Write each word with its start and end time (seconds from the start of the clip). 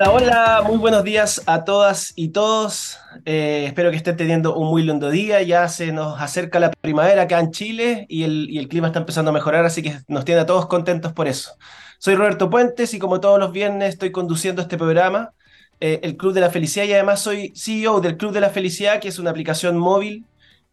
Hola, 0.00 0.12
hola, 0.12 0.62
muy 0.66 0.78
buenos 0.78 1.04
días 1.04 1.42
a 1.44 1.62
todas 1.62 2.14
y 2.16 2.28
todos. 2.28 2.96
Eh, 3.26 3.64
espero 3.66 3.90
que 3.90 3.98
estén 3.98 4.16
teniendo 4.16 4.56
un 4.56 4.68
muy 4.68 4.82
lindo 4.82 5.10
día. 5.10 5.42
Ya 5.42 5.68
se 5.68 5.92
nos 5.92 6.18
acerca 6.18 6.58
la 6.58 6.70
primavera 6.70 7.20
acá 7.20 7.38
en 7.38 7.50
Chile 7.50 8.06
y 8.08 8.22
el, 8.22 8.66
clima 8.68 8.86
está 8.86 9.00
empezando 9.00 9.30
a 9.30 9.34
mejorar, 9.34 9.66
así 9.66 9.82
que 9.82 9.98
nos 10.08 10.24
tiene 10.24 10.40
a 10.40 10.46
todos 10.46 10.64
contentos 10.68 11.12
por 11.12 11.28
eso. 11.28 11.52
Soy 11.98 12.14
Roberto 12.14 12.48
Puentes 12.48 12.94
y 12.94 12.98
como 12.98 13.20
todos 13.20 13.38
los 13.38 13.52
viernes 13.52 13.90
estoy 13.90 14.10
conduciendo 14.10 14.62
este 14.62 14.78
programa, 14.78 15.34
eh, 15.80 16.00
el 16.02 16.16
Club 16.16 16.32
de 16.32 16.40
la 16.40 16.48
Felicidad, 16.48 16.86
y 16.86 16.94
además 16.94 17.20
soy 17.20 17.52
CEO 17.54 18.00
del 18.00 18.16
Club 18.16 18.32
de 18.32 18.40
la 18.40 18.48
Felicidad, 18.48 19.00
que 19.00 19.08
es 19.08 19.18
una 19.18 19.28
aplicación 19.28 19.76
móvil 19.76 20.24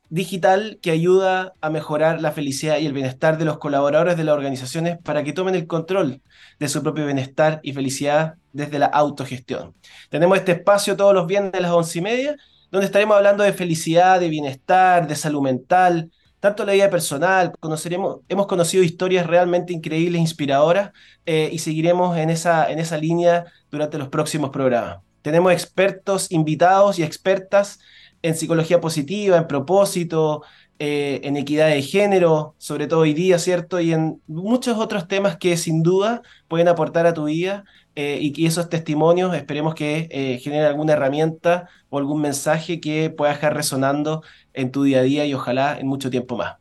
digital 0.09 0.79
que 0.81 0.91
ayuda 0.91 1.53
a 1.61 1.69
mejorar 1.69 2.21
la 2.21 2.31
felicidad 2.31 2.77
y 2.77 2.85
el 2.85 2.93
bienestar 2.93 3.37
de 3.37 3.45
los 3.45 3.57
colaboradores 3.57 4.17
de 4.17 4.23
las 4.23 4.35
organizaciones 4.35 4.97
para 5.03 5.23
que 5.23 5.33
tomen 5.33 5.55
el 5.55 5.67
control 5.67 6.21
de 6.59 6.69
su 6.69 6.81
propio 6.81 7.05
bienestar 7.05 7.59
y 7.63 7.73
felicidad 7.73 8.35
desde 8.53 8.79
la 8.79 8.88
autogestión. 8.88 9.73
Tenemos 10.09 10.38
este 10.38 10.53
espacio 10.53 10.95
todos 10.95 11.13
los 11.13 11.27
viernes 11.27 11.53
a 11.53 11.59
las 11.59 11.71
once 11.71 11.99
y 11.99 12.01
media, 12.01 12.35
donde 12.71 12.85
estaremos 12.85 13.17
hablando 13.17 13.43
de 13.43 13.53
felicidad, 13.53 14.20
de 14.20 14.29
bienestar, 14.29 15.07
de 15.07 15.15
salud 15.15 15.41
mental, 15.41 16.12
tanto 16.39 16.65
la 16.65 16.73
vida 16.73 16.89
personal, 16.89 17.51
conoceremos, 17.59 18.20
hemos 18.29 18.48
conocido 18.48 18.84
historias 18.84 19.26
realmente 19.26 19.73
increíbles, 19.73 20.21
inspiradoras, 20.21 20.91
eh, 21.26 21.49
y 21.51 21.59
seguiremos 21.59 22.17
en 22.17 22.29
esa, 22.29 22.70
en 22.71 22.79
esa 22.79 22.98
línea 22.98 23.45
durante 23.71 23.98
los 23.98 24.09
próximos 24.09 24.51
programas. 24.51 24.99
Tenemos 25.21 25.51
expertos 25.51 26.31
invitados 26.31 26.99
y 26.99 27.03
expertas 27.03 27.79
en 28.27 28.36
psicología 28.36 28.81
positiva, 28.81 29.38
en 29.38 29.48
propósito, 29.48 30.44
eh, 30.80 31.22
en 31.23 31.38
equidad 31.38 31.70
de 31.70 31.81
género, 31.81 32.54
sobre 32.59 32.85
todo 32.85 32.99
hoy 32.99 33.13
día, 33.13 33.40
¿cierto? 33.40 33.80
Y 33.80 33.94
en 33.94 34.22
muchos 34.27 34.77
otros 34.77 35.08
temas 35.08 35.38
que 35.38 35.58
sin 35.58 35.81
duda 35.81 36.22
pueden 36.48 36.68
aportar 36.68 37.08
a 37.08 37.16
tu 37.16 37.26
vida 37.26 37.63
eh, 37.95 38.20
y 38.21 38.32
que 38.32 38.45
esos 38.45 38.70
testimonios 38.70 39.34
esperemos 39.35 39.73
que 39.73 40.08
eh, 40.12 40.40
generen 40.40 40.68
alguna 40.68 40.93
herramienta 40.93 41.68
o 41.90 41.98
algún 41.98 42.21
mensaje 42.21 42.79
que 42.79 43.10
pueda 43.10 43.32
dejar 43.32 43.55
resonando 43.55 44.21
en 44.54 44.71
tu 44.71 44.84
día 44.84 44.99
a 44.99 45.01
día 45.01 45.26
y 45.26 45.34
ojalá 45.34 45.79
en 45.79 45.88
mucho 45.88 46.12
tiempo 46.12 46.38
más. 46.38 46.57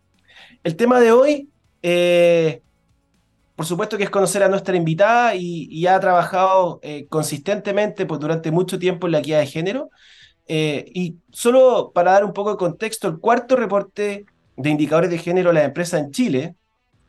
El 0.64 0.76
tema 0.76 0.98
de 0.98 1.12
hoy, 1.12 1.50
por 3.54 3.66
supuesto 3.66 3.98
que 3.98 4.04
es 4.04 4.10
conocer 4.10 4.42
a 4.42 4.48
nuestra 4.48 4.76
invitada 4.76 5.34
y, 5.34 5.86
ha 5.86 6.00
trabajado 6.00 6.80
consistentemente 7.10 8.06
pues, 8.06 8.18
durante 8.18 8.50
mucho 8.50 8.78
tiempo 8.78 9.06
en 9.06 9.12
la 9.12 9.18
equidad 9.18 9.40
de 9.40 9.46
género. 9.46 9.90
Eh, 10.48 10.90
y 10.94 11.16
solo 11.30 11.90
para 11.94 12.12
dar 12.12 12.24
un 12.24 12.32
poco 12.32 12.50
de 12.52 12.56
contexto, 12.56 13.08
el 13.08 13.18
cuarto 13.18 13.56
reporte 13.56 14.26
de 14.56 14.70
indicadores 14.70 15.10
de 15.10 15.18
género 15.18 15.50
de 15.50 15.54
la 15.54 15.64
empresa 15.64 15.98
en 15.98 16.10
Chile 16.12 16.54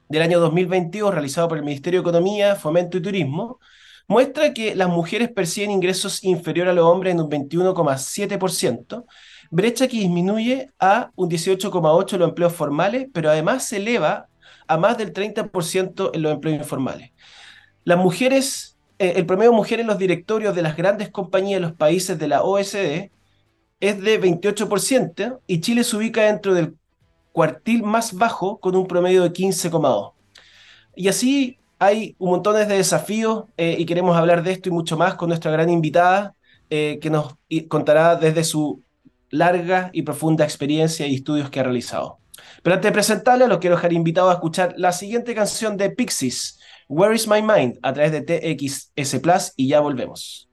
del 0.09 0.21
año 0.21 0.39
2022, 0.39 1.13
realizado 1.13 1.47
por 1.47 1.57
el 1.57 1.63
Ministerio 1.63 1.99
de 2.01 2.09
Economía, 2.09 2.55
Fomento 2.55 2.97
y 2.97 3.01
Turismo, 3.01 3.59
muestra 4.07 4.53
que 4.53 4.73
las 4.73 4.87
mujeres 4.87 5.29
perciben 5.29 5.71
ingresos 5.71 6.23
inferiores 6.23 6.71
a 6.71 6.75
los 6.75 6.85
hombres 6.85 7.13
en 7.13 7.21
un 7.21 7.29
21,7%, 7.29 9.05
brecha 9.51 9.87
que 9.87 9.97
disminuye 9.97 10.69
a 10.79 11.11
un 11.15 11.29
18,8% 11.29 12.13
en 12.13 12.19
los 12.19 12.29
empleos 12.29 12.53
formales, 12.53 13.07
pero 13.13 13.29
además 13.29 13.67
se 13.67 13.77
eleva 13.77 14.27
a 14.67 14.77
más 14.77 14.97
del 14.97 15.13
30% 15.13 16.11
en 16.13 16.21
los 16.21 16.33
empleos 16.33 16.57
informales. 16.57 17.11
Las 17.83 17.97
mujeres, 17.97 18.77
eh, 18.99 19.13
el 19.17 19.25
promedio 19.25 19.51
de 19.51 19.57
mujeres 19.57 19.83
en 19.83 19.87
los 19.87 19.97
directorios 19.97 20.55
de 20.55 20.61
las 20.61 20.75
grandes 20.75 21.09
compañías 21.09 21.61
de 21.61 21.67
los 21.67 21.75
países 21.75 22.17
de 22.17 22.27
la 22.27 22.43
OSD 22.43 23.09
es 23.79 24.01
de 24.01 24.21
28% 24.21 25.39
y 25.47 25.61
Chile 25.61 25.83
se 25.83 25.95
ubica 25.95 26.23
dentro 26.23 26.53
del 26.53 26.75
cuartil 27.31 27.83
más 27.83 28.13
bajo 28.13 28.59
con 28.59 28.75
un 28.75 28.87
promedio 28.87 29.23
de 29.23 29.31
15,2. 29.31 30.13
Y 30.95 31.07
así 31.07 31.59
hay 31.79 32.15
un 32.17 32.31
montón 32.31 32.55
de 32.55 32.65
desafíos 32.65 33.45
eh, 33.57 33.75
y 33.77 33.85
queremos 33.85 34.17
hablar 34.17 34.41
de 34.43 34.53
esto 34.53 34.69
y 34.69 34.71
mucho 34.71 34.97
más 34.97 35.15
con 35.15 35.29
nuestra 35.29 35.51
gran 35.51 35.69
invitada 35.69 36.33
eh, 36.69 36.97
que 37.01 37.09
nos 37.09 37.35
contará 37.67 38.15
desde 38.15 38.43
su 38.43 38.81
larga 39.29 39.89
y 39.93 40.01
profunda 40.01 40.43
experiencia 40.43 41.05
y 41.05 41.15
estudios 41.15 41.49
que 41.49 41.59
ha 41.59 41.63
realizado. 41.63 42.17
Pero 42.63 42.75
antes 42.75 42.89
de 42.89 42.93
presentarla, 42.93 43.47
los 43.47 43.59
quiero 43.59 43.75
dejar 43.75 43.93
invitado 43.93 44.29
a 44.29 44.33
escuchar 44.33 44.73
la 44.77 44.91
siguiente 44.91 45.35
canción 45.35 45.77
de 45.77 45.91
Pixies, 45.91 46.59
Where 46.87 47.15
is 47.15 47.27
My 47.27 47.41
Mind, 47.41 47.77
a 47.81 47.93
través 47.93 48.11
de 48.11 48.21
TXS 48.21 49.19
Plus 49.19 49.53
y 49.55 49.67
ya 49.67 49.79
volvemos. 49.79 50.46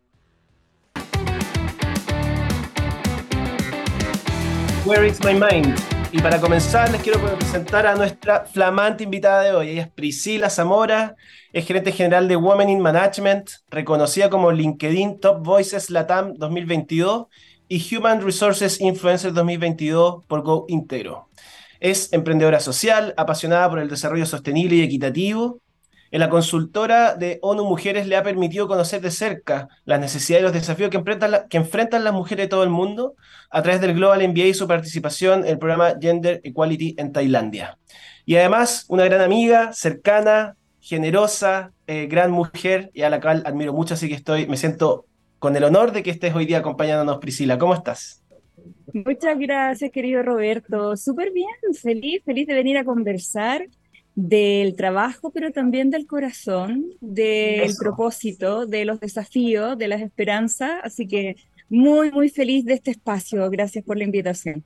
Where 4.87 5.07
is 5.07 5.19
My 5.25 5.33
Mind? 5.33 5.79
Y 6.13 6.21
para 6.21 6.39
comenzar, 6.39 6.93
les 6.93 7.01
quiero 7.01 7.19
presentar 7.19 7.87
a 7.87 7.95
nuestra 7.95 8.45
flamante 8.45 9.05
invitada 9.05 9.43
de 9.43 9.53
hoy. 9.53 9.71
Ella 9.71 9.83
es 9.85 9.89
Priscila 9.89 10.51
Zamora, 10.51 11.17
es 11.55 11.65
gerente 11.65 11.91
general 11.91 12.29
de 12.29 12.37
Women 12.37 12.69
in 12.69 12.81
Management, 12.81 13.49
reconocida 13.71 14.29
como 14.29 14.53
LinkedIn 14.53 15.21
Top 15.21 15.43
Voices 15.43 15.89
Latam 15.89 16.35
2022 16.35 17.29
y 17.67 17.97
Human 17.97 18.21
Resources 18.21 18.79
Influencer 18.79 19.33
2022 19.33 20.27
por 20.27 20.43
Go 20.43 20.67
Integro. 20.69 21.31
Es 21.81 22.13
emprendedora 22.13 22.61
social, 22.61 23.15
apasionada 23.17 23.71
por 23.71 23.79
el 23.79 23.89
desarrollo 23.89 24.27
sostenible 24.27 24.77
y 24.77 24.83
equitativo, 24.83 25.63
en 26.15 26.21
la 26.21 26.31
consultora 26.31 27.17
de 27.17 27.41
ONU 27.43 27.65
Mujeres 27.65 28.07
le 28.07 28.15
ha 28.15 28.23
permitido 28.23 28.69
conocer 28.69 29.01
de 29.01 29.11
cerca 29.11 29.67
las 29.85 29.99
necesidades 29.99 30.43
y 30.43 30.45
los 30.45 30.53
desafíos 30.53 30.89
que 30.89 31.57
enfrentan, 31.57 32.05
las 32.05 32.13
mujeres 32.13 32.45
de 32.45 32.49
todo 32.49 32.63
el 32.63 32.71
mundo 32.71 33.17
a 33.51 33.63
través 33.63 33.81
del 33.81 33.95
Global 33.95 34.29
MBA 34.29 34.45
y 34.45 34.55
su 34.55 34.69
participación 34.69 35.41
en 35.41 35.49
el 35.49 35.59
programa 35.59 35.95
Gender 36.01 36.41
Equality 36.45 36.95
en 36.99 37.11
Tailandia. 37.11 37.79
Y 38.25 38.37
además, 38.37 38.85
una 38.87 39.05
gran 39.07 39.23
amiga, 39.23 39.73
cercana, 39.73 40.55
generosa, 40.79 41.73
eh, 41.89 42.07
gran 42.07 42.31
mujer 42.31 42.93
y 42.95 43.03
a 43.03 43.11
la 43.11 43.21
cual 43.21 43.43
admiro 43.45 43.73
mucho, 43.73 43.95
así 43.95 44.07
que 44.07 44.15
estoy, 44.15 44.47
me 44.47 44.57
siento 44.57 45.07
con 45.41 45.57
el 45.57 45.65
honor 45.65 45.91
de 45.91 46.05
que 46.05 46.13
estés 46.13 46.33
hoy 46.33 46.47
día 46.47 46.59
acompañándonos, 46.59 47.19
Priscila. 47.19 47.59
¿Cómo 47.59 47.75
estás? 47.75 48.23
Muchas 48.93 49.37
gracias, 49.37 49.91
querido 49.91 50.23
Roberto. 50.23 50.97
Súper 50.97 51.33
bien, 51.33 51.49
feliz, 51.83 52.23
feliz 52.25 52.47
de 52.47 52.55
venir 52.55 52.79
a 52.79 52.85
conversar 52.85 53.67
del 54.15 54.77
trabajo, 54.77 55.31
pero 55.31 55.51
también 55.51 55.91
del 55.91 56.07
corazón, 56.07 56.85
del 57.01 57.75
propósito, 57.79 58.67
de 58.67 58.85
los 58.85 59.01
desafíos, 59.01 59.77
de 59.77 59.89
las 59.89 60.01
esperanzas. 60.01 60.81
Así 60.83 61.07
que 61.07 61.37
muy, 61.69 62.13
muy 62.13 62.29
feliz 62.29 62.65
de 62.65 62.75
este 62.75 62.93
espacio. 62.93 63.49
Gracias 63.51 63.85
por 63.85 63.97
la 63.97 64.05
invitación. 64.05 64.65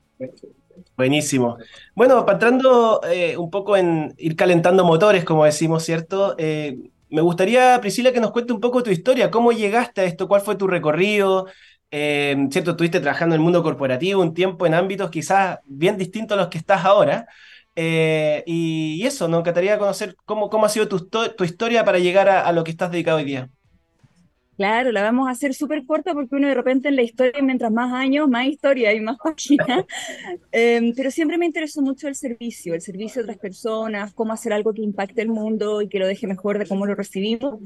Buenísimo. 0.97 1.59
Bueno, 1.95 2.25
entrando 2.29 3.01
eh, 3.09 3.37
un 3.37 3.51
poco 3.51 3.77
en 3.77 4.15
ir 4.19 4.37
calentando 4.37 4.85
motores, 4.85 5.25
como 5.25 5.45
decimos, 5.45 5.85
¿cierto? 5.85 6.35
Eh, 6.39 6.77
me 7.11 7.23
gustaría, 7.23 7.81
Priscila, 7.81 8.13
que 8.13 8.21
nos 8.21 8.33
cuente 8.33 8.53
un 8.53 8.61
poco 8.61 8.83
tu 8.83 8.91
historia, 8.91 9.31
cómo 9.31 9.53
llegaste 9.53 10.03
a 10.03 10.05
esto, 10.05 10.29
cuál 10.29 10.43
fue 10.43 10.57
tu 10.57 10.67
recorrido, 10.67 11.47
eh, 11.91 12.37
¿cierto? 12.51 12.73
Estuviste 12.73 13.01
trabajando 13.01 13.35
en 13.35 13.41
el 13.41 13.45
mundo 13.45 13.63
corporativo 13.63 14.21
un 14.21 14.35
tiempo 14.35 14.67
en 14.67 14.75
ámbitos 14.75 15.11
quizás 15.11 15.59
bien 15.65 15.97
distintos 15.97 16.37
a 16.37 16.41
los 16.43 16.49
que 16.49 16.59
estás 16.59 16.85
ahora. 16.85 17.27
Eh, 17.81 18.43
y, 18.47 19.07
eso, 19.07 19.29
nos 19.29 19.41
encantaría 19.41 19.79
conocer 19.79 20.17
cómo, 20.25 20.51
cómo 20.51 20.67
ha 20.67 20.69
sido 20.69 20.89
tu, 20.89 21.09
tu 21.09 21.45
historia 21.45 21.85
para 21.85 22.01
llegar 22.01 22.29
a, 22.29 22.41
a, 22.47 22.53
lo 22.53 22.65
que 22.65 22.73
estás 22.73 22.91
dedicado 22.91 23.19
hoy 23.19 23.25
día. 23.25 23.51
Claro, 24.59 24.91
la 24.91 25.03
vamos 25.03 25.29
a 25.29 25.31
hacer 25.31 25.55
súper 25.55 25.87
corta 25.87 26.13
porque 26.15 26.35
uno 26.35 26.49
de 26.49 26.55
repente 26.55 26.89
en 26.89 26.97
la 26.97 27.03
historia, 27.03 27.41
mientras 27.41 27.71
más 27.71 27.93
años, 27.93 28.29
más 28.29 28.45
historia 28.45 28.93
y 28.93 28.99
más 28.99 29.17
páginas. 29.23 29.85
eh, 30.51 30.93
pero 30.97 31.13
siempre 31.13 31.39
me 31.39 31.47
interesó 31.47 31.81
mucho 31.81 32.09
el 32.09 32.17
servicio, 32.17 32.75
el 32.75 32.81
servicio 32.81 33.21
a 33.21 33.23
otras 33.23 33.39
personas, 33.39 34.13
cómo 34.15 34.33
hacer 34.33 34.53
algo 34.53 34.75
que 34.75 34.83
impacte 34.83 35.23
el 35.23 35.29
mundo 35.29 35.81
y 35.81 35.89
que 35.89 36.01
lo 36.01 36.09
deje 36.09 36.27
mejor 36.27 36.59
de 36.59 36.67
cómo 36.67 36.87
lo 36.87 36.97
recibimos. 36.97 37.61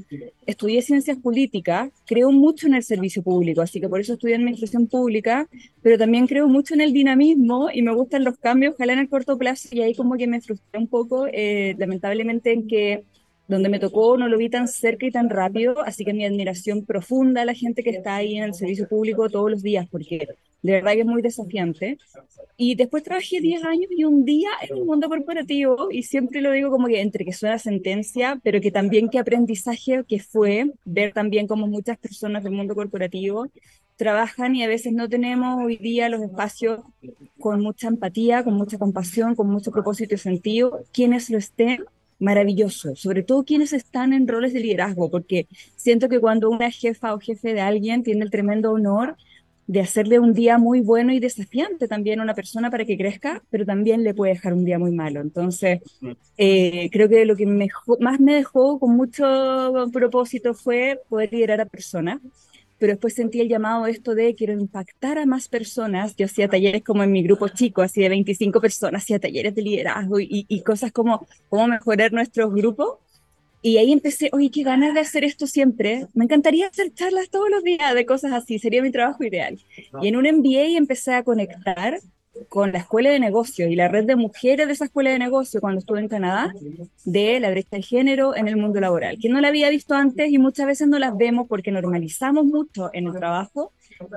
Estudié 0.45 0.83
ciencias 0.83 1.17
políticas, 1.17 1.89
creo 2.05 2.31
mucho 2.31 2.67
en 2.67 2.75
el 2.75 2.83
servicio 2.83 3.23
público, 3.23 3.61
así 3.61 3.81
que 3.81 3.89
por 3.89 3.99
eso 3.99 4.13
estudié 4.13 4.35
administración 4.35 4.85
pública, 4.85 5.49
pero 5.81 5.97
también 5.97 6.27
creo 6.27 6.47
mucho 6.47 6.75
en 6.75 6.81
el 6.81 6.93
dinamismo 6.93 7.71
y 7.73 7.81
me 7.81 7.91
gustan 7.95 8.23
los 8.23 8.37
cambios, 8.37 8.75
ojalá 8.75 8.93
en 8.93 8.99
el 8.99 9.09
corto 9.09 9.35
plazo, 9.39 9.67
y 9.71 9.81
ahí 9.81 9.95
como 9.95 10.15
que 10.15 10.27
me 10.27 10.41
frustré 10.41 10.79
un 10.79 10.87
poco, 10.87 11.25
eh, 11.25 11.73
lamentablemente, 11.79 12.53
en 12.53 12.67
que 12.67 13.03
donde 13.47 13.69
me 13.69 13.79
tocó 13.79 14.17
no 14.17 14.27
lo 14.27 14.37
vi 14.37 14.49
tan 14.49 14.67
cerca 14.67 15.05
y 15.05 15.11
tan 15.11 15.29
rápido, 15.29 15.81
así 15.81 16.05
que 16.05 16.13
mi 16.13 16.25
admiración 16.25 16.85
profunda 16.85 17.41
a 17.41 17.45
la 17.45 17.53
gente 17.53 17.83
que 17.83 17.91
está 17.91 18.15
ahí 18.15 18.37
en 18.37 18.43
el 18.43 18.53
servicio 18.53 18.87
público 18.87 19.29
todos 19.29 19.51
los 19.51 19.63
días, 19.63 19.87
porque 19.89 20.27
de 20.61 20.71
verdad 20.71 20.93
que 20.93 21.01
es 21.01 21.05
muy 21.05 21.21
desafiante. 21.21 21.97
Y 22.55 22.75
después 22.75 23.03
trabajé 23.03 23.41
10 23.41 23.63
años 23.65 23.89
y 23.91 24.03
un 24.05 24.25
día 24.25 24.49
en 24.61 24.77
el 24.77 24.85
mundo 24.85 25.09
corporativo, 25.09 25.89
y 25.91 26.03
siempre 26.03 26.39
lo 26.39 26.51
digo 26.51 26.69
como 26.69 26.87
que 26.87 27.01
entre 27.01 27.25
que 27.25 27.33
suena 27.33 27.59
sentencia, 27.59 28.39
pero 28.43 28.61
que 28.61 28.71
también 28.71 29.09
qué 29.09 29.19
aprendizaje 29.19 30.03
que 30.07 30.19
fue 30.19 30.71
ver 30.85 31.13
también 31.13 31.47
como 31.47 31.67
muchas 31.67 31.97
personas 31.97 32.43
del 32.43 32.53
mundo 32.53 32.75
corporativo 32.75 33.47
trabajan 33.95 34.55
y 34.55 34.63
a 34.63 34.67
veces 34.67 34.93
no 34.93 35.07
tenemos 35.07 35.63
hoy 35.63 35.77
día 35.77 36.09
los 36.09 36.21
espacios 36.21 36.81
con 37.39 37.61
mucha 37.61 37.87
empatía, 37.87 38.43
con 38.43 38.55
mucha 38.55 38.77
compasión, 38.77 39.35
con 39.35 39.47
mucho 39.49 39.71
propósito 39.71 40.15
y 40.15 40.17
sentido. 40.17 40.83
Quienes 40.91 41.29
lo 41.29 41.37
estén, 41.37 41.85
maravilloso, 42.23 42.95
sobre 42.95 43.21
todo 43.21 43.43
quienes 43.43 43.73
están 43.73 44.13
en 44.13 44.27
roles 44.27 44.53
de 44.53 44.61
liderazgo, 44.61 45.11
porque 45.11 45.47
siento 45.75 46.07
que 46.07 46.19
cuando 46.19 46.49
una 46.49 46.71
jefa 46.71 47.13
o 47.13 47.19
jefe 47.19 47.53
de 47.53 47.61
alguien 47.61 48.01
tiene 48.01 48.23
el 48.23 48.31
tremendo 48.31 48.71
honor 48.71 49.17
de 49.67 49.79
hacerle 49.79 50.19
un 50.19 50.33
día 50.33 50.57
muy 50.57 50.81
bueno 50.81 51.13
y 51.13 51.19
desafiante 51.19 51.87
también 51.87 52.19
a 52.19 52.23
una 52.23 52.33
persona 52.33 52.69
para 52.69 52.85
que 52.85 52.97
crezca, 52.97 53.41
pero 53.49 53.65
también 53.65 54.03
le 54.03 54.13
puede 54.13 54.33
dejar 54.33 54.53
un 54.53 54.65
día 54.65 54.79
muy 54.79 54.91
malo. 54.91 55.21
Entonces, 55.21 55.79
eh, 56.37 56.89
creo 56.91 57.07
que 57.07 57.25
lo 57.25 57.35
que 57.35 57.45
más 57.45 58.19
me 58.19 58.35
dejó 58.35 58.79
con 58.79 58.95
mucho 58.95 59.23
propósito 59.91 60.53
fue 60.53 60.99
poder 61.09 61.31
liderar 61.31 61.61
a 61.61 61.65
personas. 61.65 62.19
Pero 62.83 62.95
después 62.95 63.13
sentí 63.13 63.39
el 63.39 63.47
llamado 63.47 63.85
de 63.85 63.91
esto 63.91 64.13
de 64.13 64.35
quiero 64.35 64.51
impactar 64.51 65.17
a 65.17 65.25
más 65.25 65.47
personas. 65.47 66.17
Yo 66.17 66.25
hacía 66.25 66.49
talleres 66.49 66.83
como 66.83 67.01
en 67.01 67.13
mi 67.13 67.23
grupo 67.23 67.47
chico, 67.47 67.81
así 67.81 68.01
de 68.01 68.09
25 68.09 68.59
personas, 68.59 69.03
hacía 69.03 69.19
talleres 69.19 69.55
de 69.55 69.61
liderazgo 69.61 70.19
y, 70.19 70.45
y 70.49 70.61
cosas 70.63 70.91
como 70.91 71.25
cómo 71.47 71.69
mejorar 71.69 72.11
nuestros 72.11 72.53
grupos. 72.53 72.97
Y 73.61 73.77
ahí 73.77 73.93
empecé, 73.93 74.29
oye, 74.33 74.51
qué 74.51 74.63
ganas 74.63 74.93
de 74.93 74.99
hacer 74.99 75.23
esto 75.23 75.47
siempre. 75.47 76.07
Me 76.13 76.25
encantaría 76.25 76.67
hacer 76.67 76.93
charlas 76.93 77.29
todos 77.29 77.49
los 77.49 77.63
días 77.63 77.95
de 77.95 78.05
cosas 78.05 78.33
así, 78.33 78.59
sería 78.59 78.81
mi 78.81 78.91
trabajo 78.91 79.23
ideal. 79.23 79.57
Y 80.01 80.09
en 80.09 80.17
un 80.17 80.25
MBA 80.25 80.77
empecé 80.77 81.13
a 81.13 81.23
conectar 81.23 82.01
con 82.49 82.71
la 82.71 82.79
escuela 82.79 83.09
de 83.09 83.19
negocio 83.19 83.67
y 83.67 83.75
la 83.75 83.87
red 83.87 84.05
de 84.05 84.15
mujeres 84.15 84.67
de 84.67 84.73
esa 84.73 84.85
escuela 84.85 85.11
de 85.11 85.19
negocio 85.19 85.61
cuando 85.61 85.79
estuve 85.79 85.99
en 85.99 86.07
Canadá 86.07 86.53
de 87.05 87.39
la 87.39 87.51
brecha 87.51 87.77
de 87.77 87.81
género 87.81 88.35
en 88.35 88.47
el 88.47 88.57
mundo 88.57 88.79
laboral, 88.79 89.17
que 89.19 89.29
no 89.29 89.39
la 89.41 89.49
había 89.49 89.69
visto 89.69 89.93
antes 89.93 90.31
y 90.31 90.37
muchas 90.37 90.65
veces 90.65 90.87
no 90.87 90.99
las 90.99 91.15
vemos 91.17 91.47
porque 91.47 91.71
normalizamos 91.71 92.45
mucho 92.45 92.89
en 92.93 93.07
el 93.07 93.13
trabajo 93.13 93.71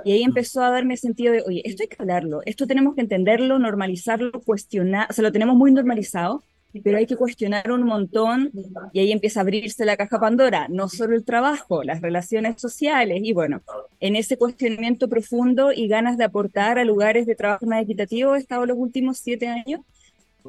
y 0.04 0.12
ahí 0.12 0.22
empezó 0.22 0.62
a 0.62 0.70
darme 0.70 0.96
sentido 0.96 1.32
de, 1.32 1.42
oye, 1.46 1.62
esto 1.64 1.82
hay 1.82 1.88
que 1.88 1.96
hablarlo, 1.98 2.40
esto 2.46 2.66
tenemos 2.66 2.94
que 2.94 3.02
entenderlo, 3.02 3.58
normalizarlo, 3.58 4.32
cuestionar, 4.40 5.06
o 5.10 5.12
sea, 5.12 5.22
lo 5.22 5.32
tenemos 5.32 5.56
muy 5.56 5.72
normalizado 5.72 6.42
pero 6.82 6.98
hay 6.98 7.06
que 7.06 7.16
cuestionar 7.16 7.70
un 7.70 7.84
montón 7.84 8.50
y 8.92 9.00
ahí 9.00 9.12
empieza 9.12 9.40
a 9.40 9.42
abrirse 9.42 9.84
la 9.84 9.96
caja 9.96 10.18
Pandora, 10.18 10.66
no 10.68 10.88
solo 10.88 11.14
el 11.14 11.24
trabajo, 11.24 11.82
las 11.82 12.00
relaciones 12.00 12.60
sociales 12.60 13.20
y 13.22 13.32
bueno, 13.32 13.62
en 14.00 14.16
ese 14.16 14.36
cuestionamiento 14.36 15.08
profundo 15.08 15.72
y 15.72 15.88
ganas 15.88 16.18
de 16.18 16.24
aportar 16.24 16.78
a 16.78 16.84
lugares 16.84 17.26
de 17.26 17.34
trabajo 17.34 17.66
más 17.66 17.82
equitativos 17.82 18.36
he 18.36 18.40
estado 18.40 18.66
los 18.66 18.76
últimos 18.78 19.18
siete 19.18 19.48
años. 19.48 19.80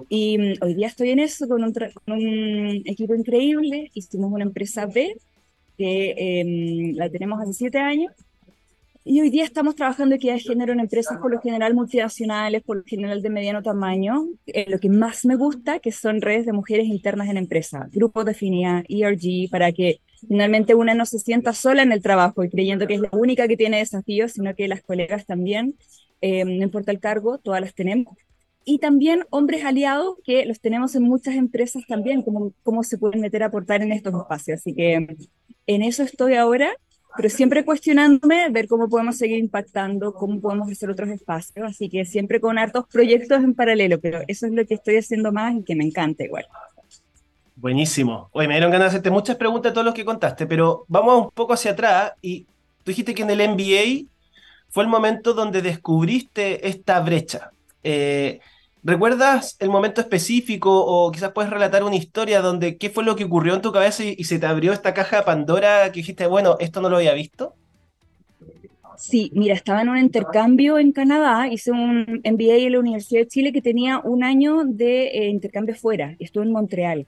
Y 0.10 0.38
mm, 0.38 0.54
hoy 0.62 0.74
día 0.76 0.88
estoy 0.88 1.10
en 1.10 1.20
eso 1.20 1.48
con 1.48 1.64
un, 1.64 2.82
equipo 2.86 3.16
increíble, 3.16 3.90
hicimos 3.94 4.32
una 4.32 4.44
empresa 4.44 4.86
B 4.86 5.16
que 5.78 6.14
em, 6.18 6.96
la 6.96 7.10
tenemos 7.10 7.42
hace 7.42 7.54
siete 7.54 7.80
años. 7.80 8.12
Y 9.10 9.22
hoy 9.22 9.30
día 9.30 9.46
estamos 9.46 9.76
trabajando 9.76 10.16
equidad 10.16 10.34
de 10.34 10.42
género 10.42 10.74
en 10.74 10.82
empresas 10.82 11.18
por 11.20 11.32
lo 11.32 11.40
general 11.40 11.74
multinacionales, 11.74 12.62
por 12.62 12.78
lo 12.78 12.84
general 12.84 13.22
de 13.22 13.30
mediano 13.30 13.62
tamaño. 13.62 14.28
Eh, 14.48 14.66
lo 14.68 14.80
que 14.80 14.90
más 14.90 15.24
me 15.24 15.38
gusta, 15.38 15.80
que 15.80 15.94
son 15.94 16.20
redes 16.20 16.46
de 16.46 16.52
mujeres 16.52 16.88
internas 16.88 17.30
en 17.30 17.38
empresa, 17.38 17.88
grupos 17.94 18.26
de 18.26 18.84
ERG, 18.90 19.50
para 19.50 19.72
que 19.72 20.02
finalmente 20.28 20.76
una 20.76 20.94
no 20.94 21.06
se 21.06 21.20
sienta 21.20 21.54
sola 21.54 21.84
en 21.84 21.92
el 21.92 22.02
trabajo 22.02 22.44
y 22.44 22.50
creyendo 22.50 22.88
que 22.88 22.96
es 22.96 23.02
la 23.02 23.10
única 23.12 23.48
que 23.48 23.58
tiene 23.58 23.80
desafíos, 23.80 24.34
sino 24.34 24.56
que 24.56 24.68
las 24.68 24.82
colegas 24.82 25.26
también, 25.26 25.76
eh, 26.22 26.46
no 26.46 26.64
importa 26.64 26.92
el 26.92 27.00
cargo, 27.00 27.38
todas 27.38 27.62
las 27.62 27.74
tenemos. 27.74 28.18
Y 28.66 28.80
también 28.80 29.24
hombres 29.30 29.64
aliados 29.64 30.18
que 30.24 30.46
los 30.46 30.60
tenemos 30.60 30.96
en 30.96 31.04
muchas 31.04 31.36
empresas 31.36 31.84
también, 31.88 32.22
cómo, 32.22 32.54
cómo 32.64 32.84
se 32.84 32.98
pueden 32.98 33.22
meter 33.22 33.44
a 33.44 33.48
aportar 33.48 33.82
en 33.82 33.92
estos 33.92 34.14
espacios. 34.14 34.60
Así 34.60 34.74
que 34.74 35.16
en 35.68 35.82
eso 35.84 36.04
estoy 36.04 36.36
ahora 36.36 36.76
pero 37.18 37.30
siempre 37.30 37.66
cuestionándome, 37.66 38.50
ver 38.52 38.68
cómo 38.68 38.88
podemos 38.88 39.18
seguir 39.18 39.40
impactando, 39.40 40.14
cómo 40.14 40.40
podemos 40.40 40.72
hacer 40.72 40.92
otros 40.92 41.10
espacios, 41.10 41.68
así 41.68 41.90
que 41.90 42.06
siempre 42.06 42.40
con 42.40 42.60
hartos 42.60 42.86
proyectos 42.88 43.44
en 43.44 43.56
paralelo, 43.56 44.00
pero 44.00 44.20
eso 44.28 44.46
es 44.46 44.52
lo 44.52 44.66
que 44.68 44.76
estoy 44.76 44.98
haciendo 44.98 45.32
más 45.32 45.56
y 45.56 45.64
que 45.64 45.76
me 45.76 45.84
encanta 45.84 46.24
igual. 46.24 46.46
Buenísimo. 47.60 48.30
Oye, 48.34 48.48
me 48.48 48.54
dieron 48.54 48.70
ganas 48.70 48.86
de 48.86 48.90
hacerte 48.90 49.10
muchas 49.10 49.36
preguntas 49.36 49.72
de 49.72 49.74
todos 49.74 49.86
los 49.86 49.96
que 49.96 50.06
contaste, 50.06 50.46
pero 50.46 50.86
vamos 50.88 51.26
un 51.26 51.32
poco 51.32 51.54
hacia 51.54 51.72
atrás 51.72 52.14
y 52.22 52.44
tú 52.44 52.92
dijiste 52.92 53.16
que 53.16 53.24
en 53.24 53.32
el 53.32 53.50
MBA 53.50 54.08
fue 54.70 54.84
el 54.84 54.90
momento 54.90 55.34
donde 55.34 55.64
descubriste 55.64 56.68
esta 56.68 57.00
brecha. 57.00 57.50
Eh, 57.84 58.40
¿Recuerdas 58.84 59.58
el 59.60 59.72
momento 59.72 60.02
específico 60.02 60.70
o 60.72 61.12
quizás 61.12 61.32
puedes 61.32 61.50
relatar 61.50 61.84
una 61.84 61.96
historia 61.96 62.42
donde 62.42 62.78
qué 62.78 62.92
fue 62.92 63.04
lo 63.04 63.16
que 63.16 63.24
ocurrió 63.24 63.56
en 63.56 63.64
tu 63.64 63.72
cabeza 63.72 64.04
y, 64.04 64.24
se 64.24 64.38
te 64.38 64.46
abrió 64.46 64.72
esta 64.72 64.94
caja 64.94 65.18
de 65.18 65.24
Pandora 65.24 65.92
que 65.92 66.02
dijiste, 66.02 66.28
bueno, 66.28 66.58
esto 66.60 66.80
no 66.80 66.92
lo 66.92 66.98
había 66.98 67.16
visto? 67.16 67.56
Sí, 68.98 69.32
mira, 69.34 69.56
estaba 69.56 69.82
en 69.82 69.90
un 69.90 69.98
intercambio 69.98 70.78
en 70.78 70.92
Canadá, 70.92 71.48
hice 71.48 71.72
un 71.72 72.22
MBA 72.24 72.58
en 72.58 72.74
la 72.74 72.80
Universidad 72.80 73.22
de 73.22 73.28
Chile 73.28 73.52
que 73.52 73.64
tenía 73.64 73.98
un 73.98 74.24
año 74.24 74.64
de 74.64 75.08
eh, 75.08 75.30
intercambio 75.30 75.74
fuera, 75.74 76.16
estuve 76.20 76.44
en 76.44 76.52
Montreal 76.52 77.08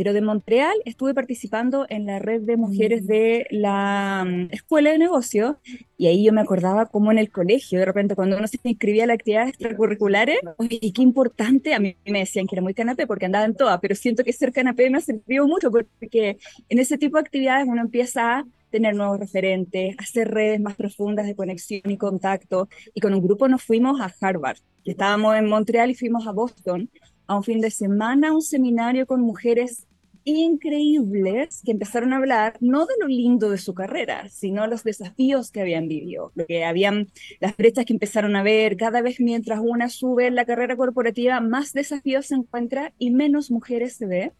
pero 0.00 0.14
de 0.14 0.22
Montreal 0.22 0.78
estuve 0.86 1.12
participando 1.12 1.84
en 1.90 2.06
la 2.06 2.18
red 2.18 2.40
de 2.40 2.56
mujeres 2.56 3.06
de 3.06 3.46
la 3.50 4.24
mm, 4.26 4.48
escuela 4.50 4.92
de 4.92 4.98
negocios 4.98 5.56
y 5.98 6.06
ahí 6.06 6.24
yo 6.24 6.32
me 6.32 6.40
acordaba 6.40 6.86
como 6.86 7.12
en 7.12 7.18
el 7.18 7.30
colegio, 7.30 7.78
de 7.78 7.84
repente 7.84 8.14
cuando 8.14 8.38
uno 8.38 8.46
se 8.46 8.58
inscribía 8.62 9.04
a 9.04 9.08
las 9.08 9.16
actividades 9.16 9.50
extracurriculares, 9.50 10.38
y 10.58 10.92
qué 10.92 11.02
importante, 11.02 11.74
a 11.74 11.80
mí 11.80 11.98
me 12.06 12.20
decían 12.20 12.46
que 12.46 12.54
era 12.54 12.62
muy 12.62 12.72
canapé 12.72 13.06
porque 13.06 13.26
andaba 13.26 13.44
en 13.44 13.54
todas, 13.54 13.78
pero 13.78 13.94
siento 13.94 14.24
que 14.24 14.32
ser 14.32 14.54
canapé 14.54 14.88
me 14.88 14.96
ha 14.96 15.02
servido 15.02 15.46
mucho 15.46 15.70
porque 15.70 16.38
en 16.70 16.78
ese 16.78 16.96
tipo 16.96 17.18
de 17.18 17.20
actividades 17.20 17.68
uno 17.68 17.82
empieza 17.82 18.38
a 18.38 18.46
tener 18.70 18.94
nuevos 18.94 19.20
referentes, 19.20 19.96
hacer 19.98 20.30
redes 20.30 20.62
más 20.62 20.76
profundas 20.76 21.26
de 21.26 21.36
conexión 21.36 21.90
y 21.90 21.98
contacto. 21.98 22.68
Y 22.94 23.00
con 23.00 23.12
un 23.12 23.20
grupo 23.20 23.48
nos 23.48 23.64
fuimos 23.64 24.00
a 24.00 24.14
Harvard, 24.20 24.58
que 24.84 24.92
estábamos 24.92 25.36
en 25.36 25.46
Montreal 25.46 25.90
y 25.90 25.94
fuimos 25.94 26.26
a 26.26 26.32
Boston 26.32 26.88
a 27.30 27.36
un 27.36 27.44
fin 27.44 27.60
de 27.60 27.70
semana, 27.70 28.32
un 28.32 28.42
seminario 28.42 29.06
con 29.06 29.20
mujeres 29.20 29.86
increíbles 30.24 31.62
que 31.64 31.72
empezaron 31.72 32.12
a 32.12 32.16
hablar 32.16 32.56
no 32.60 32.86
de 32.86 32.94
lo 33.00 33.08
lindo 33.08 33.50
de 33.50 33.58
su 33.58 33.74
carrera, 33.74 34.28
sino 34.28 34.66
los 34.66 34.84
desafíos 34.84 35.50
que 35.50 35.60
habían 35.60 35.88
vivido, 35.88 36.32
lo 36.34 36.46
que 36.46 36.64
habían, 36.64 37.08
las 37.40 37.56
brechas 37.56 37.84
que 37.84 37.92
empezaron 37.92 38.36
a 38.36 38.42
ver, 38.42 38.76
cada 38.76 39.02
vez 39.02 39.20
mientras 39.20 39.60
una 39.62 39.88
sube 39.88 40.26
en 40.26 40.34
la 40.34 40.44
carrera 40.44 40.76
corporativa, 40.76 41.40
más 41.40 41.72
desafíos 41.72 42.26
se 42.26 42.34
encuentra 42.34 42.92
y 42.98 43.10
menos 43.10 43.50
mujeres 43.50 43.96
se 43.96 44.06
ve. 44.06 44.32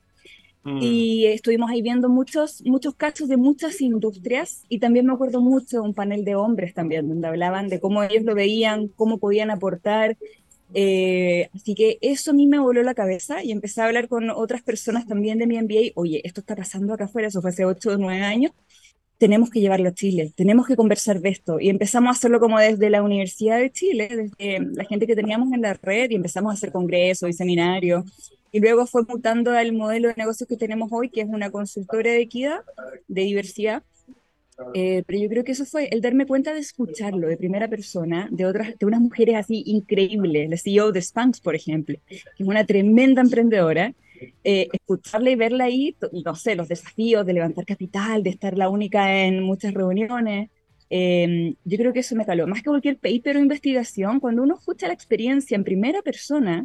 Mm. 0.62 0.78
Y 0.82 1.26
estuvimos 1.26 1.70
ahí 1.70 1.80
viendo 1.80 2.10
muchos, 2.10 2.62
muchos 2.66 2.94
casos 2.94 3.28
de 3.28 3.38
muchas 3.38 3.80
industrias 3.80 4.64
y 4.68 4.78
también 4.78 5.06
me 5.06 5.14
acuerdo 5.14 5.40
mucho 5.40 5.78
de 5.78 5.88
un 5.88 5.94
panel 5.94 6.24
de 6.24 6.34
hombres 6.34 6.74
también, 6.74 7.08
donde 7.08 7.28
hablaban 7.28 7.68
de 7.68 7.80
cómo 7.80 8.02
ellos 8.02 8.24
lo 8.24 8.34
veían, 8.34 8.88
cómo 8.88 9.18
podían 9.18 9.50
aportar 9.50 10.18
eh, 10.74 11.48
así 11.54 11.74
que 11.74 11.98
eso 12.00 12.30
a 12.30 12.34
mí 12.34 12.46
me 12.46 12.58
voló 12.58 12.82
la 12.82 12.94
cabeza 12.94 13.42
y 13.42 13.52
empecé 13.52 13.80
a 13.80 13.86
hablar 13.86 14.08
con 14.08 14.30
otras 14.30 14.62
personas 14.62 15.06
también 15.06 15.38
de 15.38 15.46
mi 15.46 15.60
MBA. 15.60 15.92
Oye, 15.94 16.20
esto 16.24 16.40
está 16.40 16.56
pasando 16.56 16.94
acá 16.94 17.04
afuera, 17.04 17.28
eso 17.28 17.40
fue 17.40 17.50
hace 17.50 17.64
8 17.64 17.90
o 17.90 17.96
9 17.96 18.22
años. 18.22 18.52
Tenemos 19.18 19.50
que 19.50 19.60
llevarlo 19.60 19.90
a 19.90 19.94
Chile, 19.94 20.32
tenemos 20.34 20.66
que 20.66 20.76
conversar 20.76 21.20
de 21.20 21.28
esto. 21.28 21.60
Y 21.60 21.68
empezamos 21.68 22.08
a 22.08 22.18
hacerlo 22.18 22.40
como 22.40 22.58
desde 22.58 22.88
la 22.88 23.02
Universidad 23.02 23.58
de 23.58 23.70
Chile, 23.70 24.08
desde 24.38 24.60
la 24.74 24.84
gente 24.84 25.06
que 25.06 25.14
teníamos 25.14 25.52
en 25.52 25.60
la 25.62 25.74
red, 25.74 26.10
y 26.10 26.14
empezamos 26.14 26.50
a 26.50 26.54
hacer 26.54 26.72
congresos 26.72 27.28
y 27.28 27.32
seminarios. 27.34 28.04
Y 28.52 28.60
luego 28.60 28.86
fue 28.86 29.02
mutando 29.04 29.52
al 29.52 29.72
modelo 29.72 30.08
de 30.08 30.14
negocios 30.16 30.48
que 30.48 30.56
tenemos 30.56 30.88
hoy, 30.92 31.10
que 31.10 31.20
es 31.20 31.28
una 31.28 31.50
consultora 31.50 32.10
de 32.10 32.20
equidad, 32.22 32.60
de 33.08 33.22
diversidad, 33.22 33.82
eh, 34.74 35.02
pero 35.06 35.18
yo 35.18 35.28
creo 35.28 35.44
que 35.44 35.52
eso 35.52 35.64
fue 35.64 35.88
el 35.90 36.00
darme 36.00 36.26
cuenta 36.26 36.52
de 36.52 36.60
escucharlo 36.60 37.28
de 37.28 37.36
primera 37.36 37.68
persona, 37.68 38.28
de 38.30 38.46
otras, 38.46 38.78
de 38.78 38.86
unas 38.86 39.00
mujeres 39.00 39.36
así 39.36 39.62
increíbles, 39.66 40.48
la 40.48 40.56
CEO 40.56 40.92
de 40.92 41.00
Spanx, 41.00 41.40
por 41.40 41.54
ejemplo, 41.54 41.96
que 42.06 42.16
es 42.16 42.46
una 42.46 42.64
tremenda 42.64 43.22
emprendedora, 43.22 43.94
eh, 44.44 44.68
escucharla 44.72 45.30
y 45.30 45.36
verla 45.36 45.64
ahí, 45.64 45.96
no 46.24 46.34
sé, 46.34 46.54
los 46.54 46.68
desafíos 46.68 47.24
de 47.24 47.32
levantar 47.32 47.64
capital, 47.64 48.22
de 48.22 48.30
estar 48.30 48.56
la 48.56 48.68
única 48.68 49.24
en 49.24 49.42
muchas 49.42 49.72
reuniones. 49.72 50.50
Em, 50.90 51.54
yo 51.64 51.78
creo 51.78 51.92
que 51.92 52.00
eso 52.00 52.16
me 52.16 52.26
caló. 52.26 52.46
Más 52.46 52.62
que 52.62 52.68
cualquier 52.68 52.98
paper 52.98 53.36
o 53.36 53.40
investigación, 53.40 54.20
cuando 54.20 54.42
uno 54.42 54.56
escucha 54.56 54.88
la 54.88 54.94
experiencia 54.94 55.54
en 55.54 55.64
primera 55.64 56.02
persona, 56.02 56.64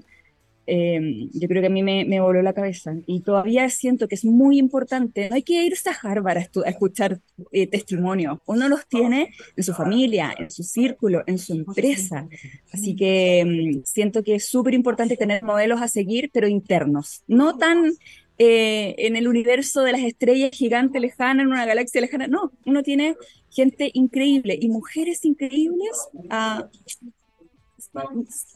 Em, 0.68 1.30
yo 1.32 1.48
creo 1.48 1.62
que 1.62 1.68
a 1.68 1.72
mí 1.72 1.84
me, 1.84 2.06
me, 2.06 2.20
voló 2.20 2.42
la 2.42 2.54
cabeza 2.54 2.96
y 3.06 3.22
todavía 3.22 3.70
siento 3.70 4.08
que 4.08 4.16
es 4.16 4.26
muy 4.26 4.58
importante. 4.58 5.30
No 5.30 5.36
hay 5.36 5.44
que 5.44 5.64
irse 5.64 5.90
a 5.90 5.94
Harvard 5.94 6.38
a, 6.38 6.70
escuchar 6.70 7.20
eh, 7.52 7.68
testimonios. 7.68 8.40
Uno 8.46 8.68
los 8.68 8.88
tiene 8.88 9.32
en 9.56 9.64
su 9.64 9.74
familia, 9.74 10.34
en 10.38 10.50
su 10.50 10.64
círculo, 10.64 11.24
en 11.28 11.38
su 11.38 11.54
empresa. 11.54 12.28
Así 12.74 12.96
que 12.96 13.40
em, 13.40 13.84
siento 13.84 14.24
que 14.24 14.36
es 14.36 14.46
súper 14.46 14.74
importante 14.74 15.18
tener 15.18 15.44
modelos 15.44 15.82
a 15.82 15.88
seguir, 15.88 16.32
pero 16.34 16.48
internos. 16.48 17.24
No 17.28 17.58
tan 17.58 17.94
eh, 18.38 18.96
en 18.98 19.16
el 19.16 19.28
universo 19.28 19.82
de 19.84 19.94
las 19.94 20.02
estrellas 20.02 20.52
gigantes 20.52 21.02
lejanas, 21.02 21.44
en 21.44 21.52
una 21.52 21.66
galaxia 21.66 22.02
lejana. 22.02 22.28
No, 22.28 22.52
uno 22.66 22.84
tiene 22.84 23.16
gente 23.50 23.92
increíble 23.94 24.58
y 24.60 24.68
mujeres 24.68 25.24
increíbles 25.24 25.92
a 26.30 26.68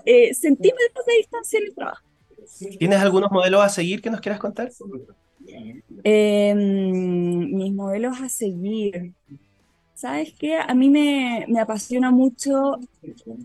eh, 0.05 0.34
centímetros 0.34 1.05
de 1.05 1.17
distancia 1.17 1.60
en 1.60 1.65
el 1.65 1.75
trabajo. 1.75 2.05
¿Tienes 2.77 3.00
algunos 3.00 3.31
modelos 3.31 3.62
a 3.62 3.69
seguir 3.69 4.01
que 4.01 4.10
nos 4.10 4.22
quieras 4.22 4.39
contar? 4.39 4.72
Em, 6.03 7.55
mis 7.55 7.74
modelos 7.74 8.22
a 8.22 8.29
seguir. 8.29 9.13
¿Sabes 9.93 10.34
qué? 10.39 10.55
A 10.55 10.74
mí 10.74 10.89
me, 10.89 11.46
me, 11.50 11.60
apasiona 11.60 12.10
mucho, 12.10 12.79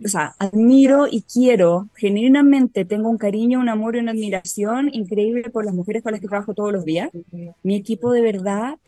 o 0.05 0.09
sea, 0.09 0.37
admiro 0.39 1.09
y 1.11 1.23
quiero, 1.23 1.89
genuinamente 1.97 2.85
tengo 2.85 3.11
un 3.11 3.19
cariño, 3.19 3.59
un 3.59 3.69
amor 3.69 3.97
y 3.97 3.99
una 3.99 4.13
admiración 4.13 4.89
increíble 4.93 5.51
por 5.51 5.65
las 5.65 5.75
mujeres 5.75 6.05
con 6.05 6.13
las 6.13 6.21
que 6.21 6.29
trabajo 6.29 6.55
todos 6.55 6.73
los 6.73 6.85
días. 6.85 7.11
Mi 7.65 7.75
equipo 7.75 8.13
de 8.13 8.21
verdad 8.21 8.79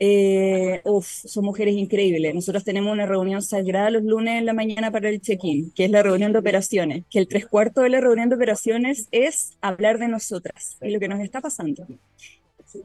eh, 0.00 0.82
son 1.02 1.44
mujeres 1.44 1.74
increíbles. 1.74 2.34
Nosotros 2.34 2.64
tenemos 2.64 2.92
una 2.92 3.06
reunión 3.06 3.42
sagrada 3.42 3.90
los 3.90 4.04
lunes 4.04 4.38
en 4.38 4.46
la 4.46 4.52
mañana 4.52 4.90
para 4.90 5.08
el 5.08 5.20
check-in, 5.20 5.72
que 5.72 5.84
es 5.84 5.90
la 5.90 6.02
reunión 6.02 6.32
de 6.32 6.38
operaciones, 6.38 7.04
que 7.10 7.18
el 7.18 7.28
tres 7.28 7.46
cuartos 7.46 7.82
de 7.84 7.90
la 7.90 8.00
reunión 8.00 8.28
de 8.28 8.36
operaciones 8.36 9.08
es 9.10 9.56
hablar 9.60 9.98
de 9.98 10.08
nosotras 10.08 10.76
y 10.80 10.90
lo 10.90 11.00
que 11.00 11.08
nos 11.08 11.20
está 11.20 11.40
pasando. 11.40 11.86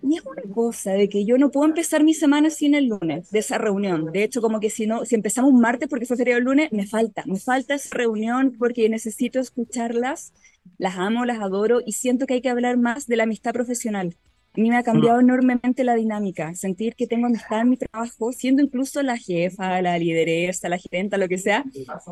Y 0.01 0.17
es 0.17 0.25
una 0.25 0.41
cosa 0.53 0.93
de 0.93 1.09
que 1.09 1.25
yo 1.25 1.37
no 1.37 1.51
puedo 1.51 1.67
empezar 1.67 2.03
mi 2.03 2.13
semana 2.13 2.49
sin 2.49 2.73
el 2.73 2.87
lunes, 2.87 3.29
de 3.31 3.39
esa 3.39 3.57
reunión. 3.57 4.11
De 4.11 4.23
hecho, 4.23 4.41
como 4.41 4.59
que 4.59 4.69
si 4.69 4.87
no, 4.87 5.05
si 5.05 5.15
empezamos 5.15 5.51
un 5.51 5.59
martes 5.59 5.89
porque 5.89 6.05
fue 6.05 6.17
feriado 6.17 6.39
el 6.39 6.45
lunes, 6.45 6.71
me 6.71 6.87
falta, 6.87 7.23
me 7.25 7.39
falta 7.39 7.75
esa 7.75 7.95
reunión 7.95 8.55
porque 8.57 8.87
necesito 8.89 9.39
escucharlas, 9.39 10.31
las 10.77 10.97
amo, 10.97 11.25
las 11.25 11.41
adoro 11.41 11.81
y 11.85 11.91
siento 11.91 12.25
que 12.25 12.35
hay 12.35 12.41
que 12.41 12.49
hablar 12.49 12.77
más 12.77 13.07
de 13.07 13.17
la 13.17 13.23
amistad 13.23 13.51
profesional. 13.51 14.15
A 14.55 14.61
mí 14.61 14.69
me 14.69 14.77
ha 14.77 14.83
cambiado 14.83 15.19
enormemente 15.19 15.83
la 15.83 15.95
dinámica, 15.95 16.53
sentir 16.53 16.95
que 16.95 17.07
tengo 17.07 17.25
amistad 17.25 17.61
en 17.61 17.69
mi 17.69 17.77
trabajo, 17.77 18.31
siendo 18.31 18.61
incluso 18.61 19.01
la 19.01 19.17
jefa, 19.17 19.81
la 19.81 19.97
lideresa, 19.97 20.69
la 20.69 20.77
gerenta, 20.77 21.17
lo 21.17 21.27
que 21.27 21.39
sea, 21.39 21.65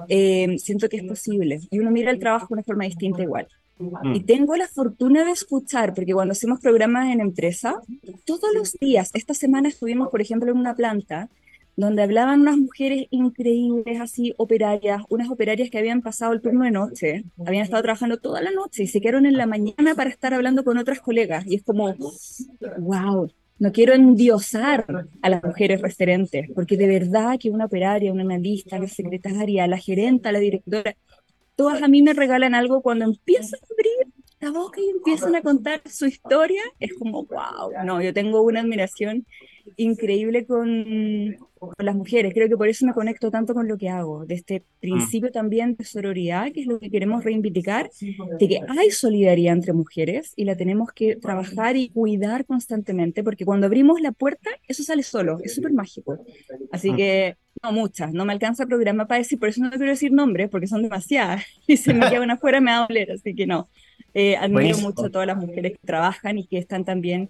eh, 0.08 0.58
siento 0.58 0.90
que 0.90 0.98
es 0.98 1.04
posible. 1.04 1.60
Y 1.70 1.80
uno 1.80 1.92
mira 1.92 2.10
el 2.10 2.18
trabajo 2.18 2.48
de 2.50 2.54
una 2.56 2.64
forma 2.64 2.86
distinta 2.86 3.22
igual. 3.22 3.48
Y 4.04 4.20
mm. 4.20 4.26
tengo 4.26 4.56
la 4.56 4.68
fortuna 4.68 5.24
de 5.24 5.32
escuchar, 5.32 5.94
porque 5.94 6.14
cuando 6.14 6.32
hacemos 6.32 6.60
programas 6.60 7.12
en 7.12 7.22
empresa, 7.22 7.80
todos 8.26 8.54
los 8.54 8.74
días, 8.74 9.12
esta 9.14 9.34
semana 9.34 9.70
estuvimos, 9.70 10.10
por 10.10 10.22
ejemplo, 10.22 10.52
en 10.52 10.58
una 10.58 10.76
planta 10.76 11.30
donde 11.82 12.04
hablaban 12.04 12.42
unas 12.42 12.58
mujeres 12.58 13.08
increíbles, 13.10 14.00
así, 14.00 14.34
operarias, 14.38 15.02
unas 15.10 15.30
operarias 15.30 15.70
que 15.70 15.80
habían 15.80 16.02
pasado 16.02 16.32
el 16.34 16.42
turno 16.42 16.64
de 16.64 16.72
noche, 16.72 17.24
habían 17.46 17.64
estado 17.64 17.82
trabajando 17.82 18.18
toda 18.18 18.42
la 18.42 18.52
noche 18.52 18.84
y 18.84 18.88
se 18.88 19.02
quedaron 19.02 19.26
en 19.26 19.36
la 19.36 19.48
mañana 19.48 19.96
para 19.96 20.10
estar 20.10 20.34
hablando 20.34 20.64
con 20.64 20.78
otras 20.78 21.00
colegas. 21.00 21.46
Y 21.48 21.56
es 21.56 21.64
como, 21.64 21.94
wow, 22.78 23.32
no 23.58 23.72
quiero 23.72 23.94
endiosar 23.94 24.86
a 25.22 25.30
las 25.30 25.44
mujeres 25.44 25.82
referentes, 25.82 26.50
porque 26.54 26.78
de 26.78 26.88
verdad 26.88 27.40
que 27.40 27.50
una 27.50 27.66
operaria, 27.66 28.14
una 28.14 28.24
analista, 28.24 28.78
la 28.78 28.88
secretaria, 28.88 29.66
la 29.66 29.78
gerenta, 29.78 30.32
la 30.32 30.40
directora, 30.40 30.96
todas 31.56 31.82
a 31.82 31.88
mí 31.88 32.04
me 32.04 32.14
regalan 32.14 32.54
algo 32.54 32.82
cuando 32.82 33.06
empiezan 33.06 33.60
a 33.60 33.74
abrir 33.74 34.14
la 34.40 34.52
boca 34.52 34.80
y 34.80 34.90
empiezan 34.90 35.36
a 35.36 35.42
contar 35.42 35.82
su 35.86 36.06
historia, 36.06 36.62
es 36.80 36.94
como, 36.94 37.26
wow, 37.26 37.72
no, 37.86 38.02
yo 38.02 38.14
tengo 38.14 38.42
una 38.42 38.62
admiración 38.62 39.26
increíble 39.78 40.46
con, 40.46 41.38
las 41.78 41.96
mujeres, 41.96 42.34
creo 42.34 42.50
que 42.50 42.58
por 42.58 42.68
eso 42.68 42.88
me 42.88 42.94
conecto 42.94 43.30
tanto 43.30 43.54
con 43.54 43.68
lo 43.68 43.78
que 43.78 43.88
hago, 43.88 44.26
de 44.26 44.34
este 44.34 44.64
principio 44.80 45.30
mm. 45.30 45.32
también 45.32 45.76
de 45.76 45.86
sororidad, 45.86 46.52
que 46.52 46.62
es 46.62 46.68
lo 46.68 46.80
que 46.80 46.90
queremos 46.90 47.24
reivindicar, 47.24 47.92
de 48.40 48.48
que 48.48 48.62
hay 48.68 48.90
solidaridad 48.90 49.54
entre 49.54 49.74
mujeres 49.74 50.34
y 50.36 50.46
la 50.46 50.56
tenemos 50.56 50.92
que 50.92 51.18
trabajar 51.18 51.78
y 51.78 51.90
cuidar 51.90 52.46
constantemente, 52.46 53.24
porque 53.24 53.46
cuando 53.46 53.68
abrimos 53.68 54.02
la 54.02 54.12
puerta, 54.12 54.50
eso 54.68 54.82
sale 54.82 55.04
solo, 55.04 55.38
es 55.44 55.54
súper 55.54 55.74
mágico. 55.74 56.18
Así 56.72 56.92
mm. 56.92 56.96
que 56.96 57.38
no, 57.62 57.72
muchas, 57.72 58.12
no 58.12 58.26
me 58.26 58.34
alcanza 58.34 58.64
el 58.64 58.70
programa 58.70 59.06
para 59.06 59.20
decir, 59.20 59.38
por 59.38 59.50
eso 59.50 59.62
no 59.62 59.70
quiero 59.70 59.86
decir 59.86 60.12
nombres, 60.12 60.50
porque 60.50 60.68
son 60.68 60.82
demasiadas, 60.82 61.44
y 61.68 61.78
si 61.78 61.94
me 61.94 62.10
quedan 62.10 62.32
afuera 62.32 62.60
me 62.60 62.72
va 62.72 62.84
a 62.84 62.88
doler, 62.88 63.12
así 63.12 63.36
que 63.36 63.46
no. 63.46 63.70
Eh, 64.14 64.36
admiro 64.36 64.78
mucho 64.80 65.06
a 65.06 65.10
todas 65.10 65.28
las 65.28 65.38
mujeres 65.38 65.74
que 65.74 65.88
trabajan 65.88 66.38
y 66.38 66.46
que 66.46 66.58
están 66.58 66.84
también 66.84 67.30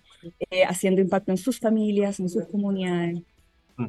eh, 0.50 0.64
haciendo 0.64 1.02
impacto 1.02 1.32
en 1.32 1.38
sus 1.38 1.60
familias, 1.60 2.20
en 2.20 2.30
sus 2.30 2.46
comunidades. 2.48 3.22
Mm. 3.76 3.88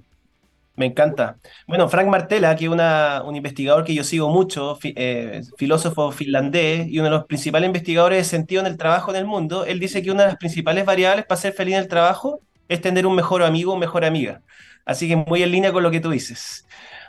Me 0.77 0.87
encanta. 0.87 1.39
Bueno, 1.67 1.89
Frank 1.89 2.09
Martela, 2.09 2.55
que 2.57 2.67
es 2.67 2.71
un 2.71 3.37
investigador 3.37 3.85
que 3.85 3.95
yo 3.95 4.05
sigo 4.05 4.29
mucho, 4.29 4.79
eh, 4.83 5.43
filósofo 5.57 6.13
finlandés 6.13 6.89
y 6.89 6.99
uno 6.99 7.05
de 7.05 7.17
los 7.17 7.27
principales 7.27 7.67
investigadores 7.67 8.19
de 8.19 8.25
sentido 8.25 8.61
en 8.61 8.67
el 8.67 8.77
trabajo 8.77 9.11
en 9.11 9.17
el 9.17 9.27
mundo, 9.27 9.65
él 9.65 9.79
dice 9.79 10.03
que 10.03 10.11
una 10.11 10.23
de 10.23 10.29
las 10.29 10.39
principales 10.39 10.85
variables 10.85 11.27
para 11.27 11.41
ser 11.41 11.53
feliz 11.53 11.75
en 11.75 11.81
el 11.81 11.89
trabajo 11.89 12.41
es 12.69 12.81
tener 12.81 13.07
un 13.07 13.15
mejor 13.15 13.43
amigo 13.43 13.73
o 13.73 13.77
mejor 13.77 14.05
amiga. 14.05 14.43
Así 14.85 15.09
que 15.09 15.17
muy 15.17 15.43
en 15.43 15.53
línea 15.53 15.73
con 15.73 15.83
lo 15.83 15.91
que 15.91 16.01
tú 16.01 16.11
dices. 16.11 16.67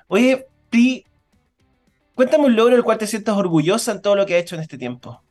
Oye, 0.08 0.46
Pi, 0.70 1.06
cuéntame 2.16 2.46
un 2.46 2.56
logro 2.56 2.76
del 2.76 2.84
cual 2.84 2.98
te 2.98 3.08
sientas 3.08 3.36
orgullosa 3.36 3.92
en 3.92 4.02
todo 4.02 4.16
lo 4.16 4.26
que 4.26 4.36
has 4.36 4.42
hecho 4.42 4.56
en 4.56 4.62
este 4.62 4.78
tiempo. 4.78 5.23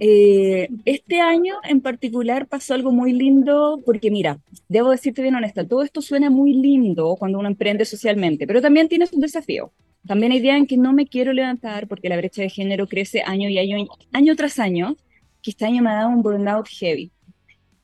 Eh, 0.00 0.68
este 0.84 1.20
año 1.20 1.54
en 1.62 1.80
particular 1.80 2.48
pasó 2.48 2.74
algo 2.74 2.90
muy 2.90 3.12
lindo 3.12 3.80
porque 3.84 4.10
mira, 4.10 4.40
debo 4.68 4.90
decirte 4.90 5.22
bien 5.22 5.36
honesta, 5.36 5.66
todo 5.66 5.82
esto 5.82 6.02
suena 6.02 6.30
muy 6.30 6.52
lindo 6.54 7.14
cuando 7.16 7.38
uno 7.38 7.48
emprende 7.48 7.84
socialmente, 7.84 8.46
pero 8.46 8.60
también 8.60 8.88
tiene 8.88 9.06
un 9.12 9.20
desafío. 9.20 9.72
También 10.06 10.32
hay 10.32 10.40
días 10.40 10.58
en 10.58 10.66
que 10.66 10.76
no 10.76 10.92
me 10.92 11.06
quiero 11.06 11.32
levantar 11.32 11.88
porque 11.88 12.08
la 12.08 12.16
brecha 12.16 12.42
de 12.42 12.50
género 12.50 12.86
crece 12.88 13.22
año 13.24 13.48
y 13.48 13.58
año, 13.58 13.86
año 14.12 14.36
tras 14.36 14.58
año, 14.58 14.96
que 15.42 15.50
este 15.50 15.64
año 15.64 15.82
me 15.82 15.90
ha 15.90 15.94
dado 15.94 16.10
un 16.10 16.22
burnout 16.22 16.68
heavy. 16.68 17.10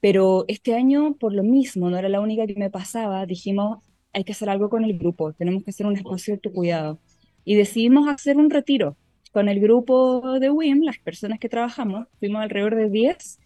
Pero 0.01 0.45
este 0.49 0.75
año, 0.75 1.15
por 1.15 1.33
lo 1.33 1.43
mismo, 1.43 1.91
no 1.91 1.99
era 1.99 2.09
la 2.09 2.21
única 2.21 2.47
que 2.47 2.55
me 2.55 2.71
pasaba, 2.71 3.25
dijimos, 3.27 3.79
hay 4.13 4.25
que 4.25 4.33
hacer 4.33 4.49
algo 4.51 4.69
con 4.69 4.85
el 4.85 4.99
grupo, 4.99 5.33
tenemos 5.33 5.63
que 5.63 5.71
hacer 5.71 5.87
un 5.87 5.97
espacio 5.97 6.35
de 6.35 6.41
tu 6.41 6.53
cuidado. 6.53 6.99
Y 7.45 7.55
decidimos 7.55 8.09
hacer 8.09 8.37
un 8.37 8.51
retiro 8.51 8.97
con 9.33 9.49
el 9.49 9.61
grupo 9.61 10.39
de 10.39 10.51
WIM, 10.51 10.83
las 10.83 10.99
personas 10.99 11.39
que 11.39 11.49
trabajamos, 11.49 12.07
fuimos 12.19 12.43
alrededor 12.43 12.75
de 12.77 12.91
10, 12.91 13.39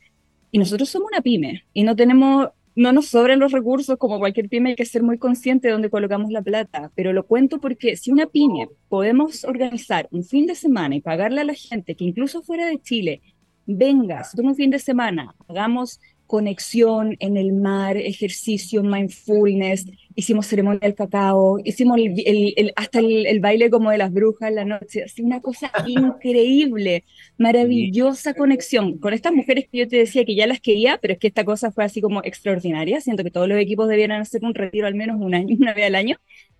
y 0.50 0.58
nosotros 0.58 0.88
somos 0.88 1.08
una 1.12 1.20
pyme, 1.20 1.64
y 1.72 1.82
no 1.82 1.96
tenemos, 1.96 2.48
no 2.74 2.92
nos 2.92 3.08
sobran 3.08 3.40
los 3.40 3.52
recursos 3.52 3.96
como 3.98 4.18
cualquier 4.18 4.48
pyme, 4.48 4.70
hay 4.70 4.76
que 4.76 4.84
ser 4.84 5.02
muy 5.02 5.18
consciente 5.18 5.68
de 5.68 5.72
dónde 5.72 5.90
colocamos 5.90 6.30
la 6.30 6.42
plata, 6.42 6.90
pero 6.94 7.12
lo 7.12 7.26
cuento 7.26 7.60
porque 7.60 7.96
si 7.96 8.10
una 8.10 8.26
pyme 8.26 8.68
podemos 8.88 9.44
organizar 9.44 10.08
un 10.10 10.24
fin 10.24 10.46
de 10.46 10.54
semana 10.54 10.96
y 10.96 11.00
pagarle 11.00 11.40
a 11.42 11.44
la 11.44 11.54
gente 11.54 11.94
que 11.94 12.04
incluso 12.04 12.42
fuera 12.42 12.66
de 12.66 12.80
Chile, 12.80 13.20
venga, 13.66 14.22
toma 14.34 14.50
un 14.50 14.56
fin 14.56 14.70
de 14.70 14.78
semana, 14.78 15.34
hagamos 15.48 16.00
conexión 16.26 17.16
en 17.20 17.36
el 17.36 17.52
mar, 17.52 17.96
ejercicio, 17.96 18.82
mindfulness, 18.82 19.86
hicimos 20.14 20.46
ceremonia 20.46 20.80
del 20.80 20.94
cacao, 20.94 21.58
hicimos 21.64 21.98
el, 21.98 22.72
hasta 22.76 23.00
el, 23.00 23.40
baile 23.40 23.70
como 23.70 23.90
de 23.90 23.98
las 23.98 24.12
brujas 24.12 24.48
en 24.48 24.54
la 24.54 24.64
noche, 24.64 25.04
así 25.04 25.22
una 25.22 25.40
cosa 25.40 25.70
increíble, 25.86 27.04
maravillosa 27.38 28.34
conexión 28.34 28.98
con 28.98 29.12
estas 29.12 29.32
mujeres 29.32 29.66
que 29.70 29.78
yo 29.78 29.88
te 29.88 29.96
decía 29.96 30.24
que 30.24 30.34
ya 30.34 30.46
las 30.46 30.60
quería, 30.60 30.98
pero 30.98 31.14
es 31.14 31.18
que 31.18 31.28
esta 31.28 31.44
cosa 31.44 31.72
fue 31.72 31.84
así 31.84 32.00
como 32.00 32.22
extraordinaria, 32.22 33.00
siento 33.00 33.24
que 33.24 33.30
todos 33.30 33.48
los 33.48 33.58
equipos 33.58 33.88
debieran 33.88 34.20
hacer 34.20 34.44
un 34.44 34.54
retiro 34.54 34.86
al 34.86 34.94
menos 34.94 35.20
un 35.20 35.34
año, 35.34 35.56
una 35.60 35.74
vez 35.74 35.86
al 35.86 35.94
año, 35.94 36.16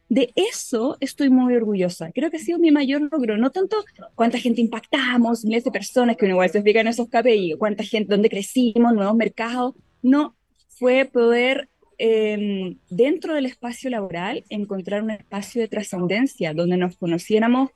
de 0.08 0.32
eso 0.37 0.96
estoy 1.00 1.30
muy 1.30 1.56
orgullosa. 1.56 2.12
Creo 2.12 2.30
que 2.30 2.37
ha 2.37 2.40
sido 2.40 2.58
mi 2.58 2.70
mayor 2.70 3.00
logro. 3.11 3.38
No 3.38 3.50
tanto 3.50 3.84
cuánta 4.14 4.38
gente 4.38 4.61
impactamos, 4.61 5.44
miles 5.44 5.64
de 5.64 5.70
personas 5.70 6.16
que 6.16 6.26
uno 6.26 6.34
igual 6.34 6.50
se 6.50 6.58
explica 6.58 6.80
en 6.80 6.88
esos 6.88 7.08
KPI, 7.08 7.56
cuánta 7.58 7.82
gente, 7.84 8.12
dónde 8.12 8.28
crecimos, 8.28 8.92
nuevos 8.92 9.16
mercados. 9.16 9.75
No, 10.02 10.37
fue 10.68 11.06
poder 11.06 11.68
em, 11.98 12.76
dentro 12.90 13.34
del 13.34 13.46
espacio 13.46 13.90
laboral 13.90 14.44
encontrar 14.48 15.02
un 15.02 15.10
espacio 15.10 15.60
de 15.60 15.68
trascendencia 15.68 16.52
donde 16.54 16.76
nos 16.76 16.96
conociéramos 16.96 17.70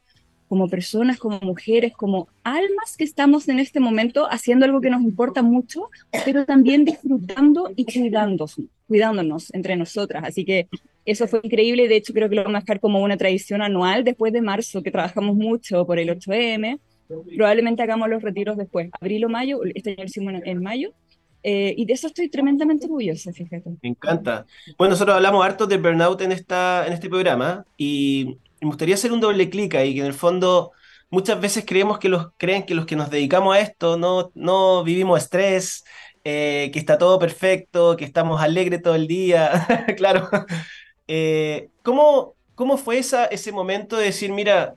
como 0.48 0.68
personas, 0.68 1.18
como 1.18 1.38
mujeres, 1.40 1.92
como 1.92 2.28
almas 2.42 2.96
que 2.96 3.04
estamos 3.04 3.48
en 3.48 3.58
este 3.58 3.80
momento 3.80 4.26
haciendo 4.30 4.64
algo 4.64 4.80
que 4.80 4.90
nos 4.90 5.02
importa 5.02 5.42
mucho, 5.42 5.90
pero 6.24 6.46
también 6.46 6.84
disfrutando 6.84 7.70
y 7.76 7.84
cuidándonos, 7.84 8.56
cuidándonos 8.86 9.52
entre 9.52 9.76
nosotras. 9.76 10.24
Así 10.26 10.44
que 10.44 10.68
eso 11.04 11.28
fue 11.28 11.40
increíble 11.42 11.88
de 11.88 11.96
hecho 11.96 12.12
creo 12.12 12.28
que 12.28 12.36
lo 12.36 12.44
vamos 12.44 12.58
a 12.58 12.60
dejar 12.60 12.80
como 12.80 13.02
una 13.02 13.16
tradición 13.16 13.62
anual 13.62 14.04
después 14.04 14.32
de 14.32 14.40
marzo, 14.40 14.82
que 14.82 14.90
trabajamos 14.90 15.36
mucho 15.36 15.86
por 15.86 15.98
el 15.98 16.08
8M. 16.08 16.78
Probablemente 17.36 17.82
hagamos 17.82 18.08
los 18.08 18.22
retiros 18.22 18.56
después, 18.56 18.90
abril 19.00 19.24
o 19.24 19.28
mayo, 19.28 19.60
este 19.74 19.90
año 19.90 20.02
lo 20.02 20.04
hicimos 20.04 20.34
en 20.44 20.62
mayo, 20.62 20.92
eh, 21.42 21.74
y 21.76 21.84
de 21.84 21.92
eso 21.92 22.08
estoy 22.08 22.28
tremendamente 22.28 22.86
orgullosa, 22.86 23.32
fíjate. 23.32 23.70
Me 23.82 23.90
encanta. 23.90 24.46
Bueno, 24.76 24.92
nosotros 24.92 25.16
hablamos 25.16 25.44
harto 25.44 25.66
de 25.66 25.76
burnout 25.78 26.20
en, 26.20 26.32
esta, 26.32 26.86
en 26.86 26.92
este 26.92 27.08
programa 27.08 27.64
y 27.76 28.38
me 28.60 28.66
gustaría 28.66 28.94
hacer 28.94 29.12
un 29.12 29.20
doble 29.20 29.48
clic 29.48 29.74
ahí, 29.74 29.94
que 29.94 30.00
en 30.00 30.06
el 30.06 30.14
fondo 30.14 30.72
muchas 31.10 31.40
veces 31.40 31.64
creemos 31.66 31.98
que 31.98 32.08
los, 32.08 32.28
creen 32.36 32.64
que 32.64 32.74
los 32.74 32.86
que 32.86 32.96
nos 32.96 33.10
dedicamos 33.10 33.54
a 33.54 33.60
esto 33.60 33.96
no, 33.96 34.30
no 34.34 34.82
vivimos 34.84 35.22
estrés, 35.22 35.84
eh, 36.24 36.70
que 36.72 36.78
está 36.78 36.98
todo 36.98 37.18
perfecto, 37.18 37.96
que 37.96 38.04
estamos 38.04 38.40
alegres 38.40 38.82
todo 38.82 38.94
el 38.94 39.06
día, 39.06 39.66
claro. 39.96 40.28
Eh, 41.06 41.70
¿cómo, 41.82 42.34
¿Cómo 42.54 42.76
fue 42.76 42.98
esa, 42.98 43.26
ese 43.26 43.52
momento 43.52 43.96
de 43.96 44.06
decir, 44.06 44.32
mira, 44.32 44.74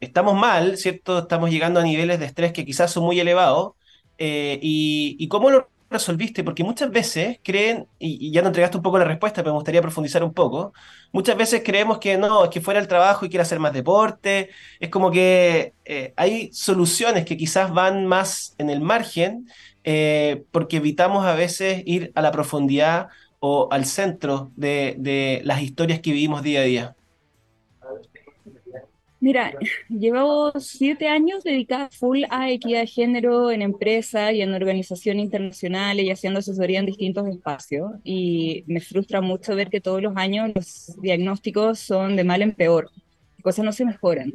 estamos 0.00 0.34
mal, 0.34 0.76
¿cierto? 0.78 1.20
Estamos 1.20 1.50
llegando 1.50 1.78
a 1.78 1.84
niveles 1.84 2.18
de 2.18 2.26
estrés 2.26 2.52
que 2.52 2.64
quizás 2.64 2.90
son 2.90 3.04
muy 3.04 3.20
elevados, 3.20 3.74
eh, 4.24 4.60
y, 4.62 5.26
cómo 5.26 5.50
lo 5.50 5.68
resolviste? 5.90 6.44
Porque 6.44 6.62
muchas 6.62 6.92
veces 6.92 7.40
creen, 7.42 7.88
y, 7.98 8.30
ya 8.30 8.40
no 8.40 8.48
entregaste 8.48 8.76
un 8.76 8.82
poco 8.84 8.96
la 8.96 9.04
respuesta, 9.04 9.42
pero 9.42 9.52
me 9.52 9.56
gustaría 9.58 9.82
profundizar 9.82 10.22
un 10.22 10.32
poco, 10.32 10.72
muchas 11.10 11.36
veces 11.36 11.62
creemos 11.64 11.98
que 11.98 12.16
no, 12.16 12.44
es 12.44 12.50
que 12.50 12.60
fuera 12.60 12.78
el 12.78 12.86
trabajo 12.86 13.26
y 13.26 13.28
quiere 13.30 13.42
hacer 13.42 13.58
más 13.58 13.72
deporte, 13.72 14.50
es 14.78 14.90
como 14.90 15.10
que 15.10 15.74
eh, 15.84 16.12
hay 16.16 16.52
soluciones 16.52 17.24
que 17.24 17.36
quizás 17.36 17.72
van 17.74 18.06
más 18.06 18.54
en 18.58 18.70
el 18.70 18.80
margen, 18.80 19.48
eh, 19.82 20.44
porque 20.52 20.76
evitamos 20.76 21.26
a 21.26 21.34
veces 21.34 21.82
ir 21.84 22.12
a 22.14 22.22
la 22.22 22.30
profundidad 22.30 23.08
o 23.40 23.66
al 23.72 23.86
centro 23.86 24.52
de 24.54 25.40
las 25.44 25.62
historias 25.62 26.00
que 26.00 26.12
vivimos 26.12 26.44
día 26.44 26.60
a 26.60 26.64
día. 26.64 26.96
Mira, 29.22 29.52
llevo 29.88 30.52
siete 30.58 31.06
años 31.06 31.44
dedicada 31.44 31.88
full 31.90 32.24
a 32.28 32.50
equidad 32.50 32.80
de 32.80 32.86
género 32.88 33.52
en 33.52 33.62
empresas 33.62 34.32
y 34.32 34.42
en 34.42 34.52
organizaciones 34.52 35.22
internacionales 35.22 36.04
y 36.04 36.10
haciendo 36.10 36.40
asesoría 36.40 36.80
en 36.80 36.86
distintos 36.86 37.28
espacios. 37.28 37.92
Y 38.02 38.64
me 38.66 38.80
frustra 38.80 39.20
mucho 39.20 39.54
ver 39.54 39.70
que 39.70 39.80
todos 39.80 40.02
los 40.02 40.16
años 40.16 40.50
los 40.52 41.00
diagnósticos 41.00 41.78
son 41.78 42.16
de 42.16 42.24
mal 42.24 42.42
en 42.42 42.52
peor, 42.52 42.90
cosas 43.42 43.64
no 43.64 43.72
se 43.72 43.84
mejoran. 43.84 44.32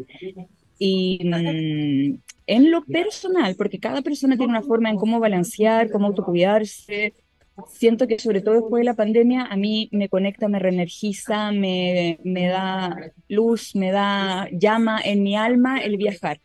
Y 0.80 1.20
mm, 1.22 2.20
en 2.48 2.72
lo 2.72 2.86
personal, 2.86 3.56
porque 3.58 3.80
cada 3.80 4.02
persona 4.02 4.38
tiene 4.38 4.52
una 4.52 4.62
forma 4.62 4.90
en 4.90 4.96
cómo 4.96 5.20
balancear, 5.20 5.92
cómo 5.92 6.08
autocuidarse. 6.08 7.14
Siento 7.68 8.08
que 8.08 8.20
sobre 8.20 8.42
todo 8.42 8.56
después 8.56 8.82
de 8.82 8.86
la 8.86 8.94
pandemia 8.94 9.46
a 9.46 9.58
mí 9.58 9.90
me 9.92 10.10
conecta, 10.10 10.48
me 10.48 10.60
reenergiza, 10.60 11.52
me, 11.52 12.20
me 12.24 12.48
da 12.48 12.96
luz, 13.28 13.76
me 13.76 13.92
da 13.92 14.48
llama 14.52 15.02
en 15.04 15.24
mi 15.24 15.36
alma 15.36 15.80
el 15.80 15.98
viajar 15.98 16.40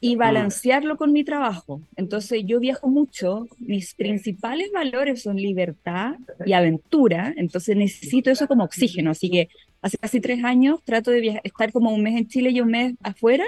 y 0.00 0.16
mm. 0.16 0.18
balancearlo 0.18 0.96
con 0.96 1.12
mi 1.12 1.24
trabajo. 1.24 1.80
Entonces 1.96 2.42
yo 2.44 2.60
viajo 2.60 2.88
mucho, 2.88 3.46
mis 3.58 3.94
principales 3.94 4.70
valores 4.72 5.22
son 5.22 5.36
libertad 5.36 6.14
y 6.44 6.52
aventura, 6.52 7.32
entonces 7.36 7.76
necesito 7.76 8.30
eso 8.30 8.46
como 8.46 8.64
oxígeno, 8.64 9.10
así 9.10 9.30
que 9.30 9.48
hace 9.82 9.98
casi 9.98 10.20
tres 10.20 10.44
años 10.44 10.80
trato 10.84 11.10
de 11.10 11.40
estar 11.44 11.72
como 11.72 11.92
un 11.92 12.02
mes 12.02 12.16
en 12.16 12.28
Chile 12.28 12.50
y 12.50 12.60
un 12.60 12.68
mes 12.68 12.94
afuera 13.02 13.44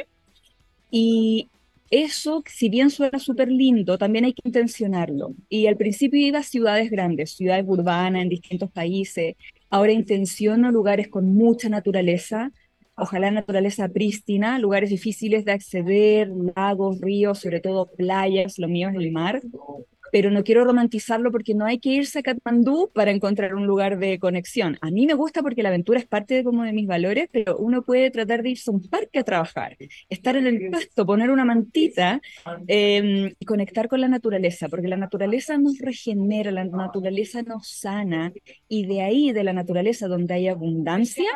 y 0.91 1.49
eso, 1.91 2.43
si 2.47 2.69
bien 2.69 2.91
suena 2.91 3.19
súper 3.19 3.51
lindo, 3.51 3.99
también 3.99 4.25
hay 4.25 4.33
que 4.35 4.43
intencionarlo. 4.45 5.35
Y 5.49 5.67
al 5.67 5.77
principio 5.77 6.21
iba 6.21 6.41
a 6.41 6.43
ciudades 6.43 6.91
grandes, 6.91 7.33
ciudades 7.35 7.65
urbanas 7.67 8.23
en 8.23 8.29
distintos 8.29 8.71
países. 8.71 9.37
Ahora 9.71 9.93
intenciono 9.93 10.71
lugares 10.71 11.09
con 11.09 11.35
mucha 11.35 11.69
naturaleza, 11.69 12.53
ojalá 12.95 13.31
naturaleza 13.31 13.89
prístina, 13.89 14.59
lugares 14.59 14.91
difíciles 14.91 15.45
de 15.45 15.53
acceder, 15.53 16.31
lagos, 16.57 17.01
ríos, 17.01 17.39
sobre 17.39 17.61
todo 17.61 17.87
playas, 17.87 18.59
lo 18.59 18.69
mío 18.69 18.89
es 18.91 18.97
el 18.97 19.13
mar, 19.13 19.41
pero 20.13 20.31
no 20.31 20.45
quiero 20.45 20.65
romantizarlo 20.65 21.31
porque 21.31 21.55
no 21.55 21.65
hay 21.65 21.79
que 21.79 21.91
irse 21.91 22.21
a 22.21 22.23
Katmandú 22.23 22.91
para 22.95 23.11
encontrar 23.11 23.55
un 23.55 23.67
lugar 23.67 23.99
de 23.99 24.19
conexión. 24.19 24.79
A 24.81 24.91
mí 24.91 25.07
me 25.07 25.15
gusta 25.15 25.43
porque 25.43 25.63
la 25.63 25.69
aventura 25.69 25.99
es 25.99 26.07
parte 26.07 26.35
de, 26.35 26.45
como 26.45 26.65
de 26.65 26.73
mis 26.73 26.87
valores, 26.87 27.29
pero 27.33 27.57
uno 27.57 27.83
puede 27.83 28.11
tratar 28.11 28.43
de 28.43 28.51
irse 28.51 28.71
a 28.71 28.75
un 28.75 28.89
parque 28.89 29.19
a 29.19 29.25
trabajar, 29.25 29.77
estar 30.09 30.37
en 30.37 30.47
el 30.47 30.71
pasto, 30.71 31.07
poner 31.07 31.31
una 31.31 31.45
mantita 31.45 32.21
em, 32.67 33.33
y 33.39 33.45
conectar 33.45 33.89
con 33.89 34.01
la 34.01 34.09
naturaleza, 34.09 34.69
porque 34.69 34.89
la 34.89 34.97
naturaleza 34.97 35.59
nos 35.59 35.79
regenera, 35.79 36.51
la 36.51 36.65
naturaleza 36.65 37.43
nos 37.43 37.69
sana 37.69 38.33
y 38.69 38.87
de 38.87 39.03
ahí, 39.03 39.33
de 39.33 39.45
la 39.45 39.53
naturaleza 39.53 40.09
donde 40.09 40.35
hay 40.35 40.49
abundancia, 40.49 41.31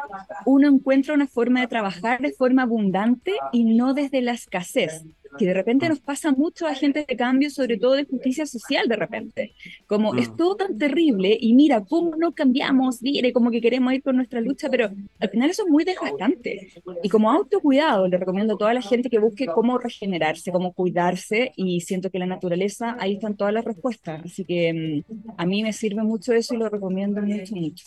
uno 0.46 0.68
encuentra 0.68 1.14
una 1.14 1.26
forma 1.26 1.60
de 1.60 1.66
trabajar 1.66 2.20
de 2.20 2.32
forma 2.32 2.62
abundante 2.62 3.32
y 3.52 3.64
no 3.64 3.94
desde 3.94 4.22
la 4.22 4.32
escasez 4.32 5.04
que 5.38 5.46
de 5.46 5.54
repente 5.54 5.88
nos 5.88 6.00
pasa 6.00 6.32
mucho 6.32 6.66
a 6.66 6.74
gente 6.74 7.04
de 7.06 7.16
cambio, 7.16 7.50
sobre 7.50 7.78
todo 7.78 7.94
de 7.94 8.04
justicia 8.04 8.46
social 8.46 8.88
de 8.88 8.96
repente. 8.96 9.54
Como 9.86 10.14
es 10.14 10.34
todo 10.36 10.56
tan 10.56 10.78
terrible 10.78 11.36
y 11.40 11.54
mira 11.54 11.82
cómo 11.84 12.16
no 12.16 12.32
cambiamos, 12.32 13.02
mire, 13.02 13.32
como 13.32 13.50
que 13.50 13.60
queremos 13.60 13.92
ir 13.92 14.02
con 14.02 14.16
nuestra 14.16 14.40
lucha, 14.40 14.68
pero 14.70 14.90
al 15.20 15.30
final 15.30 15.50
eso 15.50 15.64
es 15.64 15.70
muy 15.70 15.84
desgastante. 15.84 16.72
Y 17.02 17.08
como 17.08 17.30
autocuidado, 17.30 18.08
le 18.08 18.18
recomiendo 18.18 18.54
a 18.54 18.58
toda 18.58 18.74
la 18.74 18.82
gente 18.82 19.10
que 19.10 19.18
busque 19.18 19.46
cómo 19.46 19.78
regenerarse, 19.78 20.52
cómo 20.52 20.72
cuidarse 20.72 21.52
y 21.56 21.80
siento 21.80 22.10
que 22.10 22.18
la 22.18 22.26
naturaleza, 22.26 22.96
ahí 22.98 23.14
están 23.14 23.36
todas 23.36 23.54
las 23.54 23.64
respuestas. 23.64 24.24
Así 24.24 24.44
que 24.44 25.04
mm, 25.06 25.32
a 25.36 25.46
mí 25.46 25.62
me 25.62 25.72
sirve 25.72 26.02
mucho 26.02 26.32
eso 26.32 26.54
y 26.54 26.58
lo 26.58 26.68
recomiendo 26.68 27.22
mucho, 27.22 27.54
mucho. 27.54 27.84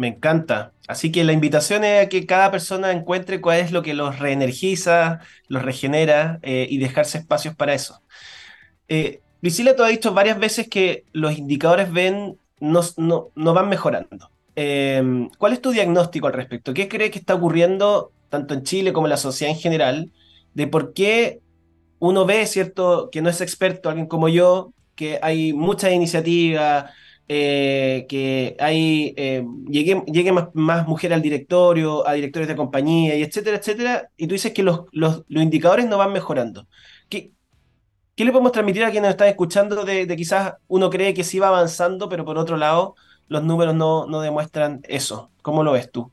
Me 0.00 0.08
encanta. 0.08 0.72
Así 0.88 1.12
que 1.12 1.24
la 1.24 1.34
invitación 1.34 1.84
es 1.84 2.06
a 2.06 2.08
que 2.08 2.24
cada 2.24 2.50
persona 2.50 2.90
encuentre 2.90 3.42
cuál 3.42 3.60
es 3.60 3.70
lo 3.70 3.82
que 3.82 3.92
los 3.92 4.18
reenergiza, 4.18 5.20
los 5.46 5.62
regenera 5.62 6.38
eh, 6.40 6.66
y 6.70 6.78
dejarse 6.78 7.18
espacios 7.18 7.54
para 7.54 7.74
eso. 7.74 8.00
Eh, 8.88 9.20
Priscila, 9.42 9.76
tú 9.76 9.82
has 9.82 9.90
dicho 9.90 10.14
varias 10.14 10.38
veces 10.38 10.70
que 10.70 11.04
los 11.12 11.36
indicadores 11.36 11.92
ven 11.92 12.38
no, 12.60 12.80
no, 12.96 13.54
van 13.54 13.68
mejorando. 13.68 14.30
Eh, 14.56 15.28
¿Cuál 15.36 15.52
es 15.52 15.60
tu 15.60 15.70
diagnóstico 15.70 16.28
al 16.28 16.32
respecto? 16.32 16.72
¿Qué 16.72 16.88
crees 16.88 17.10
que 17.10 17.18
está 17.18 17.34
ocurriendo 17.34 18.10
tanto 18.30 18.54
en 18.54 18.62
Chile 18.62 18.94
como 18.94 19.06
en 19.06 19.10
la 19.10 19.18
sociedad 19.18 19.54
en 19.54 19.60
general 19.60 20.10
de 20.54 20.66
por 20.66 20.94
qué 20.94 21.40
uno 21.98 22.24
ve, 22.24 22.46
cierto, 22.46 23.10
que 23.12 23.20
no 23.20 23.28
es 23.28 23.42
experto, 23.42 23.90
alguien 23.90 24.06
como 24.06 24.30
yo, 24.30 24.72
que 24.94 25.18
hay 25.20 25.52
muchas 25.52 25.92
iniciativas, 25.92 26.90
eh, 27.32 28.06
que 28.08 28.56
hay, 28.58 29.14
eh, 29.16 29.46
llegue, 29.68 30.02
llegue 30.06 30.32
más, 30.32 30.48
más, 30.52 30.88
mujer 30.88 31.12
al 31.12 31.22
directorio, 31.22 32.04
a 32.04 32.14
directores 32.14 32.48
de 32.48 32.56
compañía, 32.56 33.14
y 33.14 33.22
etcétera, 33.22 33.58
etcétera, 33.58 34.10
y 34.16 34.26
tú 34.26 34.32
dices 34.32 34.52
que 34.52 34.64
los, 34.64 34.86
los, 34.90 35.22
los 35.28 35.40
indicadores 35.40 35.86
no 35.86 35.96
van 35.96 36.12
mejorando. 36.12 36.66
¿Qué, 37.08 37.30
¿Qué, 38.16 38.24
le 38.24 38.32
podemos 38.32 38.50
transmitir 38.50 38.82
a 38.82 38.90
quienes 38.90 39.02
nos 39.02 39.10
están 39.10 39.28
escuchando 39.28 39.84
de, 39.84 40.06
de, 40.06 40.16
quizás 40.16 40.54
uno 40.66 40.90
cree 40.90 41.14
que 41.14 41.22
sí 41.22 41.38
va 41.38 41.46
avanzando, 41.46 42.08
pero 42.08 42.24
por 42.24 42.36
otro 42.36 42.56
lado 42.56 42.96
los 43.28 43.44
números 43.44 43.76
no, 43.76 44.08
no 44.08 44.20
demuestran 44.20 44.80
eso? 44.88 45.30
¿Cómo 45.40 45.62
lo 45.62 45.70
ves 45.70 45.88
tú? 45.88 46.10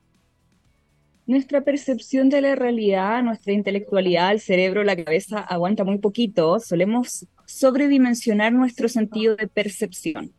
Nuestra 1.25 1.61
percepción 1.61 2.29
de 2.29 2.41
la 2.41 2.53
realidad, 2.53 3.23
nuestra 3.23 3.53
intelectualidad, 3.53 4.33
el 4.33 4.39
cerebro, 4.39 4.83
la 4.83 4.95
cabeza 4.95 5.39
aguanta 5.39 5.83
muy 5.83 5.97
poquito. 5.97 6.59
Solemos 6.59 7.25
sobredimensionar 7.47 8.53
nuestro 8.53 8.87
sentido 8.87 9.35
de 9.35 9.47
percepción. 9.47 10.31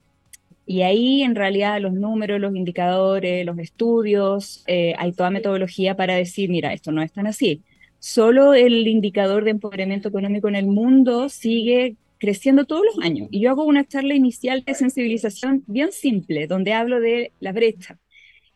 Y 0.70 0.82
ahí 0.82 1.22
en 1.22 1.34
realidad 1.34 1.80
los 1.80 1.94
números, 1.94 2.38
los 2.38 2.54
indicadores, 2.54 3.46
los 3.46 3.58
estudios, 3.58 4.64
eh, 4.66 4.94
hay 4.98 5.12
toda 5.12 5.30
metodología 5.30 5.96
para 5.96 6.14
decir, 6.14 6.50
mira, 6.50 6.74
esto 6.74 6.92
no 6.92 7.00
es 7.00 7.10
tan 7.10 7.26
así. 7.26 7.62
Solo 8.00 8.52
el 8.52 8.86
indicador 8.86 9.44
de 9.44 9.52
empoderamiento 9.52 10.10
económico 10.10 10.46
en 10.46 10.56
el 10.56 10.66
mundo 10.66 11.30
sigue 11.30 11.96
creciendo 12.18 12.66
todos 12.66 12.82
los 12.84 13.02
años. 13.02 13.28
Y 13.30 13.40
yo 13.40 13.50
hago 13.50 13.64
una 13.64 13.86
charla 13.88 14.14
inicial 14.14 14.62
de 14.62 14.74
sensibilización 14.74 15.64
bien 15.66 15.90
simple, 15.90 16.46
donde 16.46 16.74
hablo 16.74 17.00
de 17.00 17.32
la 17.40 17.52
brecha. 17.52 17.98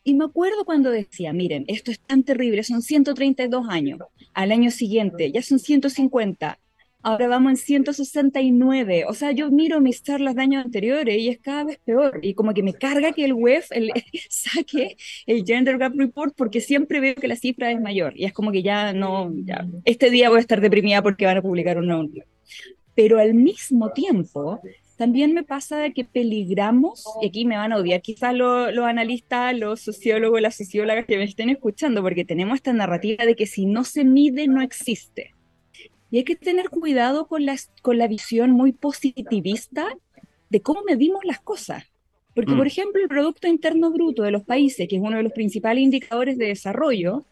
Y 0.03 0.13
me 0.13 0.25
acuerdo 0.25 0.65
cuando 0.65 0.91
decía, 0.91 1.33
miren, 1.33 1.65
esto 1.67 1.89
es 1.89 1.99
tan 1.99 2.21
terrible, 2.21 2.61
son 2.63 2.83
132 2.83 3.65
años, 3.69 3.99
al 4.35 4.51
año 4.51 4.69
siguiente 4.69 5.31
ya 5.31 5.41
son 5.41 5.57
150, 5.57 6.59
Ahora 7.05 7.27
vamos 7.27 7.51
en 7.51 7.57
169. 7.57 9.03
O 9.09 9.13
sea, 9.13 9.31
yo 9.33 9.51
miro 9.51 9.81
mis 9.81 10.01
charlas 10.01 10.35
de 10.35 10.41
años 10.41 10.63
anteriores 10.63 11.17
y 11.17 11.27
es 11.27 11.37
cada 11.37 11.65
vez 11.65 11.77
peor. 11.83 12.19
Y 12.21 12.33
como 12.33 12.53
que 12.53 12.63
me 12.63 12.73
carga 12.73 13.11
que 13.11 13.25
el 13.25 13.33
web 13.33 13.61
el, 13.71 13.91
saque 14.29 14.95
el 15.25 15.43
Gender 15.45 15.77
Gap 15.77 15.93
Report 15.97 16.33
porque 16.35 16.61
siempre 16.61 17.01
veo 17.01 17.15
que 17.15 17.27
la 17.27 17.35
cifra 17.35 17.71
es 17.71 17.81
mayor. 17.81 18.13
Y 18.15 18.23
es 18.23 18.31
como 18.31 18.53
que 18.53 18.63
ya 18.63 18.93
no, 18.93 19.33
ya, 19.43 19.67
este 19.83 20.09
día 20.09 20.29
voy 20.29 20.37
a 20.37 20.41
estar 20.41 20.61
deprimida 20.61 21.01
porque 21.01 21.25
van 21.25 21.37
a 21.37 21.41
publicar 21.41 21.77
un 21.77 21.87
nuevo 21.87 22.09
Pero 22.95 23.19
al 23.19 23.33
mismo 23.33 23.91
tiempo, 23.91 24.61
también 24.95 25.33
me 25.33 25.43
pasa 25.43 25.79
de 25.79 25.91
que 25.91 26.05
peligramos, 26.05 27.03
y 27.21 27.27
aquí 27.27 27.43
me 27.43 27.57
van 27.57 27.73
a 27.73 27.77
odiar 27.77 28.01
quizás 28.01 28.33
los, 28.33 28.73
los 28.73 28.85
analistas, 28.85 29.57
los 29.57 29.81
sociólogos, 29.81 30.39
las 30.39 30.55
sociólogas 30.55 31.05
que 31.05 31.17
me 31.17 31.25
estén 31.25 31.49
escuchando, 31.49 32.01
porque 32.01 32.23
tenemos 32.23 32.55
esta 32.55 32.71
narrativa 32.71 33.25
de 33.25 33.35
que 33.35 33.45
si 33.45 33.65
no 33.65 33.83
se 33.83 34.05
mide, 34.05 34.47
no 34.47 34.61
existe. 34.61 35.32
Y 36.13 36.17
hay 36.17 36.25
que 36.25 36.35
tener 36.35 36.69
cuidado 36.69 37.25
con 37.25 37.43
la, 37.43 37.55
con 37.81 37.97
la 37.97 38.07
visión 38.07 38.51
muy 38.51 38.71
positivista 38.71 39.87
de 40.51 40.61
cómo 40.61 40.83
medimos 40.83 41.25
las 41.25 41.39
cosas. 41.39 41.85
Porque, 42.35 42.53
por 42.53 42.65
mm. 42.65 42.67
ejemplo, 42.67 43.01
el 43.01 43.07
Producto 43.07 43.47
Interno 43.47 43.91
Bruto 43.91 44.23
de 44.23 44.31
los 44.31 44.43
países, 44.43 44.87
que 44.87 44.95
es 44.95 45.01
uno 45.01 45.17
de 45.17 45.23
los 45.23 45.31
principales 45.33 45.83
indicadores 45.83 46.37
de 46.37 46.47
desarrollo, 46.47 47.25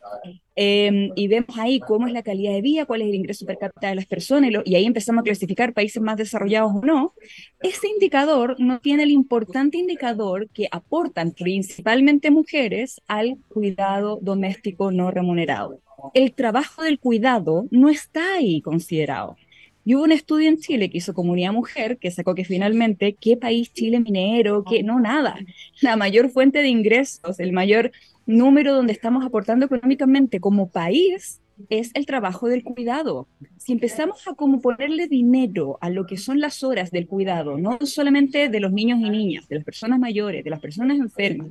em, 0.56 1.12
y 1.16 1.28
vemos 1.28 1.58
ahí 1.58 1.80
cómo 1.80 2.08
es 2.08 2.14
la 2.14 2.24
calidad 2.24 2.54
de 2.54 2.62
vida, 2.62 2.86
cuál 2.86 3.02
es 3.02 3.08
el 3.08 3.16
ingreso 3.16 3.46
per 3.46 3.58
cápita 3.58 3.90
de 3.90 3.96
las 3.96 4.06
personas, 4.06 4.52
y, 4.52 4.72
y 4.72 4.76
ahí 4.76 4.86
empezamos 4.86 5.22
a 5.22 5.24
clasificar 5.24 5.74
países 5.74 6.02
más 6.02 6.18
desarrollados 6.18 6.72
o 6.76 6.86
no, 6.86 7.14
ese 7.62 7.88
indicador 7.88 8.56
no 8.60 8.80
tiene 8.80 9.04
el 9.04 9.12
importante 9.12 9.78
indicador 9.78 10.50
que 10.50 10.68
aportan 10.72 11.32
principalmente 11.32 12.30
mujeres 12.32 13.02
al 13.08 13.38
cuidado 13.50 14.20
doméstico 14.22 14.92
no 14.92 15.10
remunerado 15.10 15.80
el 16.14 16.34
trabajo 16.34 16.84
del 16.84 17.00
cuidado 17.00 17.68
no 17.72 17.90
está 17.90 18.36
ahí 18.36 18.62
considerado. 18.62 19.38
Y 19.84 19.96
hubo 19.96 20.04
un 20.04 20.12
estudio 20.12 20.50
en 20.50 20.58
Chile 20.58 20.90
que 20.90 21.00
hizo 21.00 21.14
Comunidad 21.14 21.54
Mujer 21.54 21.98
que 21.98 22.12
sacó 22.12 22.36
que 22.36 22.46
finalmente, 22.46 23.16
¿qué 23.20 23.38
país 23.38 23.74
Chile 23.74 24.00
minero? 24.00 24.64
¿Qué? 24.64 24.84
No, 24.84 25.00
nada. 25.00 25.38
La 25.82 25.96
mayor 25.96 26.30
fuente 26.30 26.60
de 26.60 26.68
ingresos, 26.68 27.40
el 27.40 27.52
mayor 27.52 27.92
número 28.26 28.74
donde 28.76 28.94
estamos 28.94 29.26
aportando 29.26 29.66
económicamente 29.66 30.40
como 30.40 30.70
país 30.70 31.41
es 31.70 31.92
el 31.94 32.06
trabajo 32.06 32.48
del 32.48 32.64
cuidado. 32.64 33.28
Si 33.58 33.72
empezamos 33.72 34.28
a 34.28 34.34
como 34.34 34.62
ponerle 34.62 35.08
dinero 35.08 35.78
a 35.82 35.90
lo 35.90 36.06
que 36.06 36.18
son 36.18 36.40
las 36.40 36.64
horas 36.64 36.92
del 36.92 37.08
cuidado, 37.08 37.58
no 37.58 37.78
solamente 37.84 38.50
de 38.50 38.60
los 38.60 38.72
niños 38.72 39.00
y 39.00 39.10
niñas, 39.10 39.48
de 39.48 39.56
las 39.56 39.66
personas 39.66 40.00
mayores, 40.00 40.44
de 40.44 40.50
las 40.50 40.60
personas 40.60 40.98
enfermas, 41.00 41.48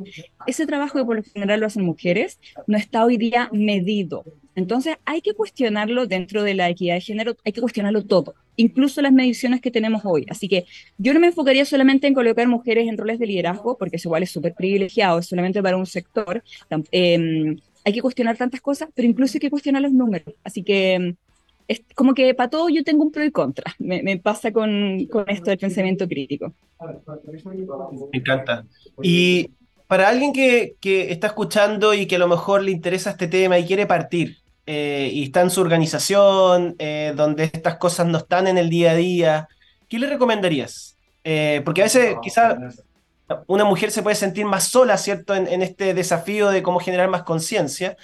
ese 0.46 0.66
trabajo 0.66 0.98
que 0.98 1.04
por 1.04 1.16
lo 1.16 1.22
general 1.22 1.60
lo 1.60 1.66
hacen 1.66 1.84
mujeres 1.84 2.38
no 2.66 2.76
está 2.76 3.04
hoy 3.04 3.16
día 3.16 3.48
medido. 3.52 4.24
Entonces 4.54 4.96
hay 5.04 5.20
que 5.20 5.34
cuestionarlo 5.34 6.06
dentro 6.06 6.42
de 6.42 6.54
la 6.54 6.68
equidad 6.68 6.94
de 6.94 7.00
género, 7.00 7.36
hay 7.44 7.52
que 7.52 7.60
cuestionarlo 7.60 8.04
todo, 8.04 8.34
incluso 8.56 9.00
las 9.00 9.12
mediciones 9.12 9.60
que 9.60 9.70
tenemos 9.70 10.02
hoy. 10.04 10.26
Así 10.28 10.48
que 10.48 10.66
yo 10.98 11.14
no 11.14 11.20
me 11.20 11.28
enfocaría 11.28 11.64
solamente 11.64 12.06
en 12.06 12.14
colocar 12.14 12.46
mujeres 12.48 12.88
en 12.88 12.98
roles 12.98 13.18
de 13.18 13.26
liderazgo, 13.26 13.78
porque 13.78 13.96
eso 13.96 14.08
igual 14.08 14.22
es 14.22 14.30
súper 14.30 14.54
privilegiado, 14.54 15.18
es 15.18 15.26
solamente 15.26 15.62
para 15.62 15.76
un 15.76 15.86
sector. 15.86 16.42
Eh, 16.92 17.56
hay 17.84 17.92
que 17.92 18.02
cuestionar 18.02 18.36
tantas 18.36 18.60
cosas, 18.60 18.88
pero 18.94 19.08
incluso 19.08 19.36
hay 19.36 19.40
que 19.40 19.50
cuestionar 19.50 19.82
los 19.82 19.92
números. 19.92 20.34
Así 20.44 20.62
que 20.62 20.98
mm, 20.98 21.16
es 21.68 21.82
como 21.94 22.14
que 22.14 22.34
para 22.34 22.50
todo 22.50 22.68
yo 22.68 22.82
tengo 22.82 23.04
un 23.04 23.12
pro 23.12 23.24
y 23.24 23.30
contra. 23.30 23.74
Me, 23.78 24.18
pasa 24.18 24.52
con, 24.52 25.06
con, 25.06 25.28
esto 25.28 25.50
del 25.50 25.58
pensamiento 25.58 26.08
crítico. 26.08 26.52
Me 28.12 28.18
encanta. 28.18 28.64
Y 29.02 29.50
para 29.86 30.08
alguien 30.08 30.32
que, 30.32 30.76
que, 30.80 31.12
está 31.12 31.28
escuchando 31.28 31.94
y 31.94 32.06
que 32.06 32.16
a 32.16 32.20
lo 32.20 32.28
mejor 32.28 32.62
le 32.62 32.70
interesa 32.70 33.10
este 33.10 33.28
tema 33.28 33.58
y 33.58 33.66
quiere 33.66 33.86
partir, 33.86 34.38
eh, 34.66 35.10
y 35.12 35.24
está 35.24 35.40
en 35.40 35.50
su 35.50 35.60
organización, 35.60 36.76
eh, 36.78 37.12
donde 37.16 37.44
estas 37.44 37.76
cosas 37.76 38.06
no 38.06 38.18
están 38.18 38.46
en 38.46 38.56
el 38.56 38.70
día 38.70 38.92
a 38.92 38.94
día, 38.94 39.48
¿qué 39.88 39.98
le 39.98 40.06
recomendarías? 40.06 40.96
Eh, 41.24 41.60
porque 41.64 41.80
a 41.80 41.84
veces 41.84 42.16
quizás 42.22 42.56
una 43.46 43.64
mujer 43.64 43.90
se 43.90 44.02
puede 44.02 44.16
sentir 44.16 44.44
más 44.44 44.64
sola, 44.64 44.96
¿cierto?, 44.98 45.34
en, 45.34 45.62
este 45.62 45.94
desafío 45.94 46.50
de 46.50 46.62
cómo 46.62 46.80
generar 46.80 47.08
más 47.08 47.22
conciencia. 47.22 47.96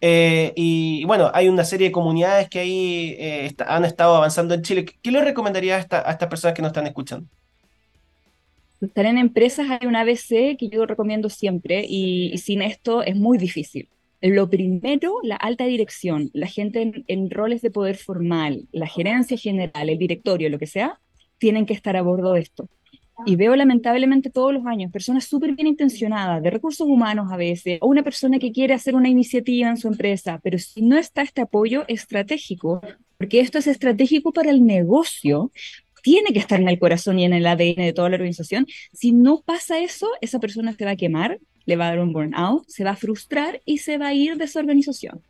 y, 0.00 1.04
bueno, 1.04 1.30
hay 1.34 1.48
una 1.48 1.64
serie 1.64 1.88
de 1.88 1.92
comunidades 1.92 2.48
que 2.48 2.60
ahí 2.60 3.54
han 3.66 3.84
estado 3.84 4.16
avanzando 4.16 4.54
en 4.54 4.62
Chile. 4.62 4.86
¿Qué 5.02 5.10
le 5.10 5.24
recomendarías 5.24 5.86
a, 5.90 6.08
a 6.08 6.12
estas 6.12 6.28
personas 6.28 6.54
que 6.54 6.62
nos 6.62 6.70
están 6.70 6.86
escuchando? 6.86 7.26
Estar 8.80 9.06
en 9.06 9.18
empresas 9.18 9.66
hay 9.70 9.88
un 9.88 9.96
ABC 9.96 10.56
que 10.56 10.68
yo 10.70 10.86
recomiendo 10.86 11.28
siempre 11.28 11.84
y 11.88 12.38
sin 12.38 12.62
esto 12.62 13.02
es 13.02 13.16
muy 13.16 13.36
difícil. 13.36 13.88
Lo 14.20 14.50
primero, 14.50 15.18
la 15.22 15.36
alta 15.36 15.64
dirección, 15.64 16.30
la 16.32 16.48
gente 16.48 17.04
en, 17.06 17.30
roles 17.30 17.62
de 17.62 17.70
poder 17.70 17.96
formal, 17.96 18.66
la 18.72 18.86
gerencia 18.86 19.36
general, 19.36 19.88
el 19.88 19.98
directorio, 19.98 20.48
lo 20.48 20.58
que 20.58 20.66
sea, 20.66 21.00
tienen 21.38 21.66
que 21.66 21.74
estar 21.74 21.96
a 21.96 22.02
bordo 22.02 22.32
de 22.32 22.40
esto. 22.40 22.68
Y 23.26 23.36
veo 23.36 23.56
lamentablemente 23.56 24.30
todos 24.30 24.52
los 24.52 24.64
años 24.66 24.92
personas 24.92 25.24
súper 25.24 25.52
bien 25.52 25.66
intencionadas, 25.66 26.42
de 26.42 26.50
recursos 26.50 26.86
humanos 26.86 27.32
a 27.32 27.36
veces, 27.36 27.78
o 27.80 27.88
una 27.88 28.02
persona 28.02 28.38
que 28.38 28.52
quiere 28.52 28.74
hacer 28.74 28.94
una 28.94 29.08
iniciativa 29.08 29.68
en 29.68 29.76
su 29.76 29.88
empresa, 29.88 30.40
pero 30.42 30.58
si 30.58 30.82
no 30.82 30.96
está 30.96 31.22
este 31.22 31.40
apoyo 31.40 31.84
estratégico, 31.88 32.80
porque 33.16 33.40
esto 33.40 33.58
es 33.58 33.66
estratégico 33.66 34.32
para 34.32 34.50
el 34.50 34.64
negocio, 34.64 35.50
tiene 36.02 36.30
que 36.32 36.38
estar 36.38 36.60
en 36.60 36.68
el 36.68 36.78
corazón 36.78 37.18
y 37.18 37.24
en 37.24 37.32
el 37.32 37.46
ADN 37.46 37.82
de 37.82 37.92
toda 37.92 38.08
la 38.08 38.16
organización. 38.16 38.66
Si 38.92 39.12
no 39.12 39.42
pasa 39.44 39.80
eso, 39.80 40.08
esa 40.20 40.38
persona 40.38 40.72
se 40.72 40.84
va 40.84 40.92
a 40.92 40.96
quemar 40.96 41.40
le 41.68 41.76
va 41.76 41.88
a 41.88 41.90
dar 41.90 42.00
un 42.00 42.14
burnout, 42.14 42.66
se 42.66 42.82
va 42.82 42.92
a 42.92 42.96
frustrar 42.96 43.60
y 43.66 43.78
se 43.78 43.98
va 43.98 44.08
a 44.08 44.14
ir 44.14 44.38
de 44.38 44.44
esa 44.44 44.58
organización. 44.58 45.20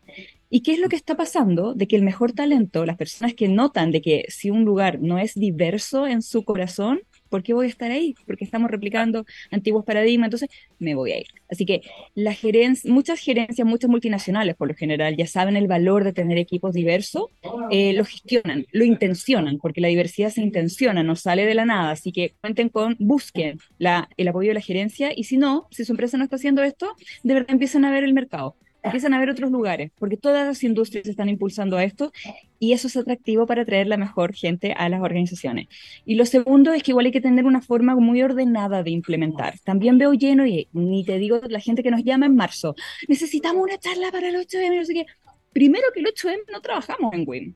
¿Y 0.48 0.61
qué 0.61 0.72
es 0.72 0.79
lo 0.79 0.88
que 0.88 0.94
está 0.94 1.16
pasando? 1.16 1.74
De 1.74 1.88
que 1.88 1.96
el 1.96 2.03
mejor 2.03 2.33
talento, 2.33 2.87
las 2.87 2.96
personas 2.96 3.35
que 3.35 3.48
notan 3.48 3.90
de 3.90 4.01
que 4.01 4.24
si 4.29 4.48
un 4.48 4.64
lugar 4.64 5.01
no 5.03 5.18
es 5.18 5.35
diverso 5.35 6.07
en 6.07 6.22
su 6.22 6.44
corazón, 6.44 7.01
¿por 7.29 7.43
qué 7.43 7.55
voy 7.55 7.67
a 7.67 7.69
estar 7.69 7.91
ahí? 7.91 8.14
Porque 8.27 8.45
estamos 8.45 8.71
replicando 8.71 9.25
antiguos 9.51 9.85
paradigmas, 9.85 10.27
entonces 10.27 10.51
me 10.79 10.95
voy 10.95 11.12
a 11.12 11.19
ir. 11.19 11.27
Así 11.51 11.64
que 11.64 11.83
la 12.14 12.35
gerencia, 12.35 12.93
muchas 12.93 13.21
gerencias, 13.21 13.67
muchas 13.67 13.91
multinacionales 13.91 14.55
por 14.57 14.69
lo 14.69 14.75
general, 14.75 15.17
ya 15.17 15.27
saben 15.27 15.57
el 15.57 15.67
valor 15.67 16.05
de 16.05 16.12
tener 16.12 16.38
equipos 16.38 16.75
diversos, 16.75 17.27
eh, 17.71 17.93
lo 17.95 18.05
gestionan, 18.05 18.67
lo 18.73 18.85
intencionan, 18.85 19.59
porque 19.59 19.81
la 19.81 19.88
diversidad 19.88 20.31
se 20.31 20.43
intenciona, 20.43 21.03
no 21.03 21.17
sale 21.17 21.47
de 21.47 21.55
la 21.55 21.64
nada. 21.64 21.91
Así 21.91 22.12
que 22.12 22.35
cuenten 22.41 22.69
con, 22.69 22.97
busquen 22.99 23.59
el 23.79 24.29
apoyo 24.29 24.49
de 24.49 24.55
la 24.55 24.61
gerencia 24.61 25.12
y 25.14 25.25
si 25.25 25.37
no, 25.37 25.67
si 25.71 25.85
su 25.85 25.93
empresa 25.93 26.19
no 26.19 26.25
está 26.25 26.37
haciendo 26.37 26.62
esto, 26.62 26.95
de 27.23 27.35
verdad 27.35 27.51
empiezan 27.51 27.85
a 27.85 27.91
ver 27.91 28.05
el 28.05 28.14
mercado 28.14 28.57
empiezan 28.83 29.14
a 29.14 29.19
ver 29.19 29.31
otros 29.31 29.51
lugares, 29.51 29.91
porque 29.99 30.17
todas 30.17 30.47
las 30.47 30.62
industrias 30.62 31.07
están 31.07 31.29
impulsando 31.29 31.77
a 31.77 31.85
esto 31.85 32.12
y 32.59 32.73
eso 32.73 32.88
es 32.88 32.97
atractivo 32.97 33.47
para 33.47 33.64
traer 33.64 33.87
la 33.87 33.97
mejor 33.97 34.35
gente 34.35 34.73
a 34.73 34.88
las 34.88 35.01
organizaciones. 35.01 35.69
Y 36.05 36.14
lo 36.14 36.27
segundo 36.27 36.73
es 36.73 36.83
que 36.83 36.93
igual 36.93 37.07
hay 37.07 37.12
que 37.12 37.21
tener 37.21 37.45
una 37.45 37.61
forma 37.61 37.95
muy 37.97 38.23
ordenada 38.23 38.83
de 38.83 38.91
implementar. 38.91 39.59
También 39.64 39.99
veo 39.99 40.12
lleno, 40.14 40.47
y 40.47 40.69
ni 40.73 41.05
te 41.05 41.19
digo 41.19 41.41
la 41.49 41.61
gente 41.61 41.83
que 41.83 41.91
nos 41.91 42.05
llama 42.05 42.27
en 42.27 42.37
marzo, 42.37 42.75
necesitamos 43.09 43.62
una 43.62 43.79
charla 43.79 44.11
para 44.11 44.29
el 44.29 44.37
8M, 44.37 44.77
no 44.77 44.85
sé 44.85 44.95
qué. 44.95 45.07
Primero 45.53 45.85
que 45.93 46.01
el 46.01 46.07
8M 46.07 46.53
no 46.53 46.61
trabajamos 46.61 47.12
en 47.14 47.25
WIM 47.27 47.55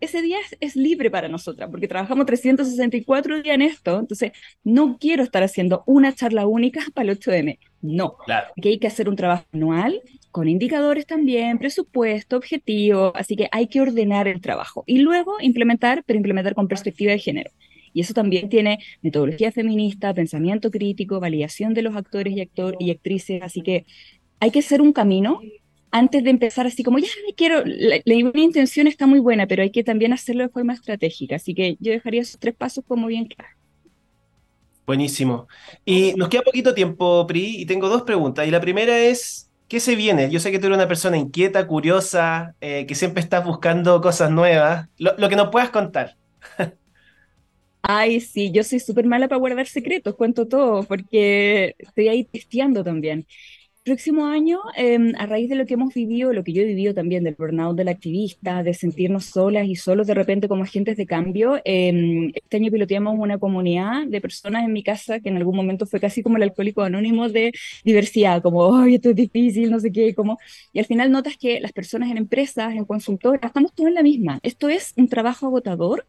ese 0.00 0.22
día 0.22 0.38
es, 0.60 0.76
libre 0.76 1.10
para 1.10 1.28
nosotras, 1.28 1.68
porque 1.70 1.86
trabajamos 1.86 2.26
364 2.26 3.42
días 3.42 3.54
en 3.54 3.62
esto, 3.62 3.98
entonces 3.98 4.32
no 4.64 4.96
quiero 4.98 5.22
estar 5.22 5.42
haciendo 5.42 5.82
una 5.86 6.14
charla 6.14 6.46
única 6.46 6.80
para 6.94 7.12
el 7.12 7.18
8M, 7.18 7.58
no, 7.82 8.16
claro. 8.24 8.48
que 8.60 8.70
hay 8.70 8.78
que 8.78 8.86
hacer 8.86 9.08
un 9.08 9.16
trabajo 9.16 9.44
anual 9.52 10.00
con 10.30 10.48
indicadores 10.48 11.06
también, 11.06 11.58
presupuesto, 11.58 12.36
objetivo, 12.36 13.12
así 13.16 13.36
que 13.36 13.48
hay 13.52 13.66
que 13.66 13.80
ordenar 13.80 14.28
el 14.28 14.40
trabajo 14.40 14.84
y 14.86 14.98
luego 14.98 15.36
implementar, 15.40 16.04
pero 16.06 16.16
implementar 16.16 16.54
con 16.54 16.68
perspectiva 16.68 17.12
de 17.12 17.18
género. 17.18 17.50
Y 17.92 18.02
eso 18.02 18.14
también 18.14 18.48
tiene 18.48 18.78
metodología 19.02 19.50
feminista, 19.50 20.14
pensamiento 20.14 20.70
crítico, 20.70 21.18
validación 21.18 21.74
de 21.74 21.82
los 21.82 21.96
actores 21.96 22.36
y, 22.36 22.40
actor, 22.40 22.76
y 22.78 22.90
actrices, 22.90 23.42
así 23.42 23.62
que 23.62 23.84
hay 24.38 24.50
que 24.50 24.60
hacer 24.60 24.80
un 24.80 24.92
camino 24.92 25.40
antes 25.90 26.22
de 26.22 26.30
empezar 26.30 26.66
así 26.66 26.82
como, 26.82 26.98
ya 26.98 27.08
quiero, 27.36 27.62
la, 27.64 28.00
la, 28.04 28.14
intención 28.14 28.86
está 28.86 29.06
muy 29.06 29.18
buena, 29.18 29.46
pero 29.46 29.62
hay 29.62 29.70
que 29.70 29.82
también 29.82 30.12
hacerlo 30.12 30.44
de 30.44 30.48
forma 30.48 30.72
estratégica. 30.72 31.36
Así 31.36 31.54
que 31.54 31.76
yo 31.80 31.92
dejaría 31.92 32.22
esos 32.22 32.38
tres 32.38 32.54
pasos 32.54 32.84
como 32.86 33.08
bien 33.08 33.26
claros. 33.26 33.56
Buenísimo. 34.86 35.46
Y 35.84 36.14
nos 36.14 36.28
queda 36.28 36.42
poquito 36.42 36.74
tiempo, 36.74 37.26
Pri, 37.26 37.62
y 37.62 37.66
tengo 37.66 37.88
dos 37.88 38.02
preguntas. 38.02 38.46
Y 38.46 38.50
la 38.50 38.60
primera 38.60 38.98
es, 38.98 39.49
¿qué 39.70 39.80
se 39.80 39.96
viene? 39.96 40.30
Yo 40.30 40.40
sé 40.40 40.52
que 40.52 40.60
tú 40.60 40.66
eres 40.68 40.78
una 40.78 40.88
persona 40.88 41.18
inquieta, 41.18 41.66
curiosa, 41.68 42.56
eh, 42.62 42.86
que 42.86 42.96
siempre 42.96 43.22
estás 43.22 43.44
buscando 43.46 44.02
cosas 44.02 44.30
nuevas. 44.32 44.88
Lo, 44.98 45.16
lo 45.18 45.30
que 45.30 45.36
nos 45.36 45.50
puedas 45.50 45.70
contar. 45.70 46.16
Ay, 47.82 48.20
sí, 48.20 48.52
yo 48.52 48.62
soy 48.62 48.78
súper 48.80 49.06
mala 49.06 49.26
para 49.28 49.38
guardar 49.38 49.66
secretos, 49.66 50.14
cuento 50.14 50.46
todo, 50.46 50.84
porque 50.84 51.74
estoy 51.78 52.08
ahí 52.08 52.24
testeando 52.24 52.84
también 52.84 53.26
próximo 53.82 54.26
año, 54.26 54.60
em, 54.76 55.12
a 55.16 55.26
raíz 55.26 55.48
de 55.48 55.56
lo 55.56 55.64
que 55.66 55.74
hemos 55.74 55.94
vivido, 55.94 56.32
lo 56.32 56.44
que 56.44 56.52
yo 56.52 56.62
he 56.62 56.66
vivido 56.66 56.94
también 56.94 57.24
del 57.24 57.34
burnout 57.34 57.76
del 57.76 57.88
activista, 57.88 58.62
de 58.62 58.74
sentirnos 58.74 59.24
solas 59.24 59.66
y 59.66 59.74
solos 59.74 60.06
de 60.06 60.14
repente 60.14 60.48
como 60.48 60.64
agentes 60.64 60.96
de 60.98 61.06
cambio, 61.06 61.56
eh, 61.64 62.30
este 62.34 62.58
año 62.58 62.70
piloteamos 62.70 63.18
una 63.18 63.38
comunidad 63.38 64.06
de 64.06 64.20
personas 64.20 64.64
en 64.64 64.72
mi 64.72 64.82
casa 64.82 65.20
que 65.20 65.30
en 65.30 65.38
algún 65.38 65.56
momento 65.56 65.86
fue 65.86 65.98
casi 65.98 66.22
como 66.22 66.36
el 66.36 66.42
alcohólico 66.44 66.82
anónimo 66.82 67.28
de 67.28 67.52
diversidad, 67.82 68.42
como, 68.42 68.76
ay, 68.76 68.96
esto 68.96 69.10
es 69.10 69.16
difícil, 69.16 69.70
no 69.70 69.80
sé 69.80 69.90
qué, 69.90 70.14
como, 70.14 70.38
y 70.72 70.78
al 70.78 70.84
final 70.84 71.10
notas 71.10 71.36
que 71.38 71.58
las 71.60 71.72
personas 71.72 72.10
en 72.10 72.18
empresas, 72.18 72.74
en 72.74 72.84
consultoras, 72.84 73.40
estamos 73.42 73.72
todos 73.74 73.88
en 73.88 73.94
la 73.94 74.02
misma. 74.02 74.40
Esto 74.42 74.68
es 74.68 74.92
un 74.96 75.08
trabajo 75.08 75.46
agotador, 75.46 76.06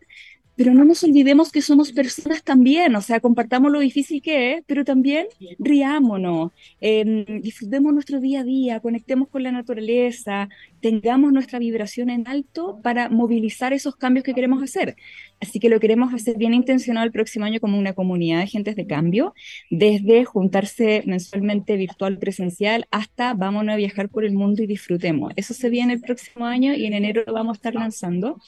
pero 0.55 0.73
no 0.73 0.85
nos 0.85 1.03
olvidemos 1.03 1.51
que 1.51 1.61
somos 1.61 1.91
personas 1.91 2.43
también, 2.43 2.95
o 2.95 3.01
sea, 3.01 3.19
compartamos 3.19 3.71
lo 3.71 3.79
difícil 3.79 4.21
que 4.21 4.53
es, 4.53 4.63
pero 4.67 4.83
también 4.85 5.27
riámonos, 5.59 6.51
eh, 6.81 7.25
disfrutemos 7.41 7.93
nuestro 7.93 8.19
día 8.19 8.41
a 8.41 8.43
día, 8.43 8.79
conectemos 8.79 9.29
con 9.29 9.43
la 9.43 9.51
naturaleza, 9.51 10.49
tengamos 10.81 11.31
nuestra 11.31 11.59
vibración 11.59 12.09
en 12.09 12.27
alto 12.27 12.79
para 12.81 13.09
movilizar 13.09 13.73
esos 13.73 13.95
cambios 13.95 14.23
que 14.23 14.33
queremos 14.33 14.61
hacer. 14.63 14.95
Así 15.39 15.59
que 15.59 15.69
lo 15.69 15.79
queremos 15.79 16.13
hacer 16.13 16.37
bien 16.37 16.53
intencionado 16.53 17.05
el 17.05 17.11
próximo 17.11 17.45
año 17.45 17.59
como 17.59 17.77
una 17.77 17.93
comunidad 17.93 18.41
de 18.41 18.47
gentes 18.47 18.75
de 18.75 18.85
cambio, 18.85 19.33
desde 19.71 20.23
juntarse 20.23 21.03
mensualmente 21.07 21.77
virtual 21.77 22.19
presencial 22.19 22.85
hasta 22.91 23.33
vámonos 23.33 23.73
a 23.73 23.77
viajar 23.77 24.09
por 24.09 24.23
el 24.23 24.33
mundo 24.33 24.61
y 24.61 24.67
disfrutemos. 24.67 25.33
Eso 25.35 25.53
se 25.53 25.69
viene 25.69 25.93
el 25.93 26.01
próximo 26.01 26.45
año 26.45 26.73
y 26.73 26.85
en 26.85 26.93
enero 26.93 27.23
lo 27.25 27.33
vamos 27.33 27.55
a 27.55 27.57
estar 27.57 27.73
lanzando. 27.73 28.39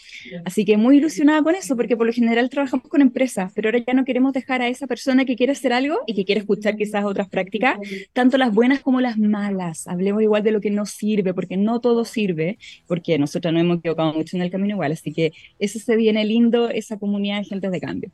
Así 0.45 0.65
que 0.65 0.77
muy 0.77 0.97
ilusionada 0.97 1.41
con 1.41 1.55
eso, 1.55 1.75
porque 1.75 1.97
por 1.97 2.05
lo 2.05 2.13
general 2.13 2.49
trabajamos 2.49 2.87
con 2.87 3.01
empresas, 3.01 3.51
pero 3.55 3.69
ahora 3.69 3.83
ya 3.85 3.93
no 3.93 4.05
queremos 4.05 4.33
dejar 4.33 4.61
a 4.61 4.67
esa 4.67 4.85
persona 4.85 5.25
que 5.25 5.35
quiere 5.35 5.53
hacer 5.53 5.73
algo 5.73 5.99
y 6.05 6.13
que 6.13 6.25
quiere 6.25 6.41
escuchar 6.41 6.75
quizás 6.75 7.05
otras 7.05 7.27
prácticas, 7.27 7.77
tanto 8.13 8.37
las 8.37 8.53
buenas 8.53 8.81
como 8.81 9.01
las 9.01 9.17
malas. 9.17 9.87
Hablemos 9.87 10.21
igual 10.21 10.43
de 10.43 10.51
lo 10.51 10.61
que 10.61 10.69
no 10.69 10.85
sirve, 10.85 11.33
porque 11.33 11.57
no 11.57 11.79
todo 11.79 12.05
sirve 12.05 12.22
sirve, 12.23 12.57
porque 12.87 13.17
nosotros 13.17 13.53
nos 13.53 13.61
hemos 13.61 13.77
equivocado 13.79 14.13
mucho 14.13 14.37
en 14.37 14.43
el 14.43 14.51
camino 14.51 14.75
igual, 14.75 14.91
así 14.91 15.13
que 15.13 15.31
eso 15.59 15.79
se 15.79 15.95
viene 15.95 16.23
lindo, 16.25 16.69
esa 16.69 16.97
comunidad 16.97 17.39
de 17.39 17.45
gente 17.45 17.69
de 17.69 17.79
cambio. 17.79 18.11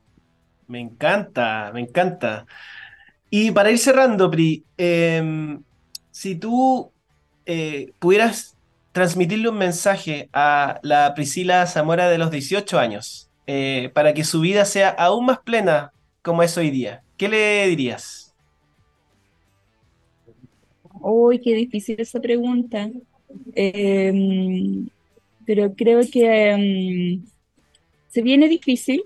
Me 0.67 0.79
encanta, 0.79 1.71
me 1.73 1.81
encanta. 1.81 2.45
Y 3.29 3.51
para 3.51 3.71
ir 3.71 3.77
cerrando, 3.77 4.29
Pri, 4.29 4.63
em, 4.77 5.61
si 6.11 6.35
tú 6.35 6.91
eh, 7.45 7.91
pudieras 7.99 8.55
transmitirle 8.91 9.49
un 9.49 9.57
mensaje 9.57 10.29
a 10.33 10.79
la 10.83 11.13
Priscila 11.15 11.65
Zamora 11.67 12.09
de 12.09 12.17
los 12.17 12.31
18 12.31 12.79
años, 12.79 13.29
eh, 13.47 13.91
para 13.93 14.13
que 14.13 14.23
su 14.23 14.41
vida 14.41 14.65
sea 14.65 14.89
aún 14.89 15.25
más 15.25 15.39
plena 15.39 15.91
como 16.21 16.43
es 16.43 16.57
hoy 16.57 16.69
día, 16.69 17.03
¿qué 17.17 17.29
le 17.29 17.67
dirías? 17.67 18.35
Uy, 21.01 21.39
qué 21.39 21.53
difícil 21.53 21.95
esa 21.99 22.19
pregunta. 22.19 22.89
Em, 23.55 24.87
pero 25.45 25.73
creo 25.75 26.01
que 26.11 26.51
em, 26.51 27.23
se 28.07 28.21
viene 28.21 28.47
difícil, 28.47 29.03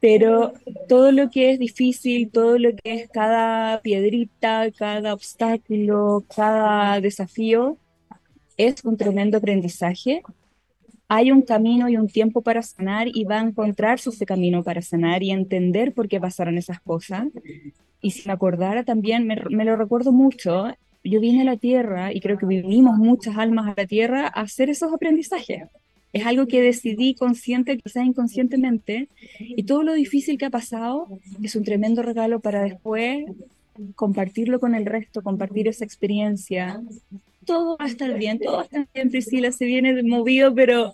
pero 0.00 0.52
todo 0.88 1.12
lo 1.12 1.30
que 1.30 1.52
es 1.52 1.58
difícil, 1.58 2.30
todo 2.30 2.58
lo 2.58 2.70
que 2.74 2.94
es 2.94 3.10
cada 3.10 3.80
piedrita, 3.82 4.70
cada 4.72 5.14
obstáculo, 5.14 6.24
cada 6.34 7.00
desafío, 7.00 7.78
es 8.56 8.84
un 8.84 8.96
tremendo 8.96 9.38
aprendizaje. 9.38 10.22
Hay 11.08 11.30
un 11.30 11.42
camino 11.42 11.88
y 11.88 11.96
un 11.96 12.08
tiempo 12.08 12.42
para 12.42 12.62
sanar 12.62 13.06
y 13.08 13.24
va 13.24 13.38
a 13.38 13.44
encontrarse 13.44 14.10
ese 14.10 14.26
camino 14.26 14.64
para 14.64 14.82
sanar 14.82 15.22
y 15.22 15.30
entender 15.30 15.92
por 15.92 16.08
qué 16.08 16.18
pasaron 16.20 16.58
esas 16.58 16.80
cosas. 16.80 17.28
Y 18.00 18.10
si 18.10 18.26
me 18.26 18.32
acordara 18.32 18.82
también, 18.84 19.26
me, 19.26 19.36
me 19.50 19.64
lo 19.64 19.76
recuerdo 19.76 20.10
mucho, 20.10 20.66
yo 21.04 21.20
vine 21.20 21.42
a 21.42 21.44
la 21.44 21.56
Tierra 21.56 22.12
y 22.12 22.20
creo 22.20 22.38
que 22.38 22.46
vinimos 22.46 22.96
muchas 22.98 23.36
almas 23.36 23.68
a 23.68 23.74
la 23.76 23.86
Tierra 23.86 24.26
a 24.26 24.42
hacer 24.42 24.70
esos 24.70 24.92
aprendizajes. 24.92 25.64
Es 26.12 26.26
algo 26.26 26.46
que 26.46 26.60
decidí 26.60 27.14
consciente, 27.14 27.78
quizás 27.78 28.04
inconscientemente, 28.04 29.08
y 29.38 29.62
todo 29.62 29.82
lo 29.82 29.94
difícil 29.94 30.36
que 30.36 30.44
ha 30.44 30.50
pasado 30.50 31.08
es 31.42 31.56
un 31.56 31.64
tremendo 31.64 32.02
regalo 32.02 32.40
para 32.40 32.62
después 32.62 33.24
compartirlo 33.94 34.60
con 34.60 34.74
el 34.74 34.84
resto, 34.84 35.22
compartir 35.22 35.68
esa 35.68 35.84
experiencia, 35.84 36.82
todo 37.44 37.76
va 37.78 37.86
a 37.86 37.88
estar 37.88 38.16
bien, 38.18 38.38
todo 38.38 38.56
va 38.56 38.62
a 38.62 38.64
estar 38.64 38.86
bien, 38.94 39.10
Priscila, 39.10 39.50
se 39.52 39.64
viene 39.64 40.02
movido, 40.02 40.54
pero 40.54 40.92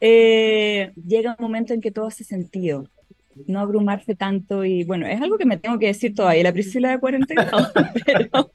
eh, 0.00 0.92
llega 1.06 1.36
un 1.38 1.42
momento 1.42 1.72
en 1.72 1.80
que 1.80 1.90
todo 1.90 2.06
hace 2.06 2.24
sentido. 2.24 2.88
No 3.46 3.58
abrumarse 3.58 4.14
tanto 4.14 4.64
y 4.64 4.84
bueno, 4.84 5.08
es 5.08 5.20
algo 5.20 5.38
que 5.38 5.44
me 5.44 5.56
tengo 5.56 5.78
que 5.78 5.86
decir 5.86 6.14
todavía, 6.14 6.44
la 6.44 6.52
Priscila 6.52 6.90
de 6.90 7.00
40 7.00 7.34
pero, 8.06 8.52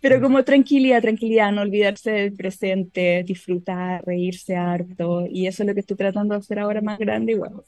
pero 0.00 0.20
como 0.20 0.44
tranquilidad, 0.44 1.02
tranquilidad, 1.02 1.52
no 1.52 1.62
olvidarse 1.62 2.10
del 2.10 2.32
presente, 2.34 3.24
disfrutar, 3.24 4.04
reírse 4.04 4.56
harto 4.56 5.26
y 5.28 5.46
eso 5.46 5.62
es 5.62 5.66
lo 5.68 5.74
que 5.74 5.80
estoy 5.80 5.96
tratando 5.96 6.34
de 6.34 6.40
hacer 6.40 6.58
ahora 6.58 6.80
más 6.80 6.98
grande 6.98 7.32
igual. 7.32 7.62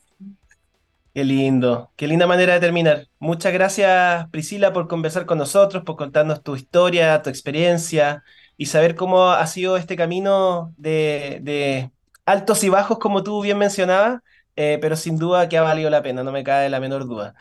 Qué 1.13 1.25
lindo, 1.25 1.91
qué 1.97 2.07
linda 2.07 2.27
manera 2.29 2.55
de 2.55 2.61
terminar. 2.61 3.09
Muchas 3.19 3.53
gracias 3.53 4.29
Priscila 4.31 4.73
por 4.73 4.87
conversar 4.87 5.27
con 5.27 5.39
nosotros, 5.39 5.83
por 5.83 5.97
contarnos 5.97 6.43
tu 6.43 6.55
historia, 6.55 7.21
tu 7.23 7.31
experiencia 7.31 8.23
y 8.57 8.67
saber 8.67 8.95
cómo 8.95 9.31
ha 9.31 9.47
sido 9.47 9.77
este 9.77 9.97
camino 9.97 10.73
de, 10.77 11.91
altos 12.27 12.63
y 12.63 12.69
bajos, 12.69 12.99
como 12.99 13.25
tú 13.25 13.43
bien 13.43 13.59
mencionabas, 13.59 14.21
eh, 14.55 14.79
pero 14.81 14.95
sin 14.95 15.19
duda 15.19 15.49
que 15.49 15.59
ha 15.59 15.63
valido 15.63 15.91
la 15.91 16.03
pena, 16.03 16.23
no 16.23 16.31
me 16.31 16.45
cae 16.45 16.71
la 16.71 16.79
menor 16.79 17.07
duda. 17.07 17.35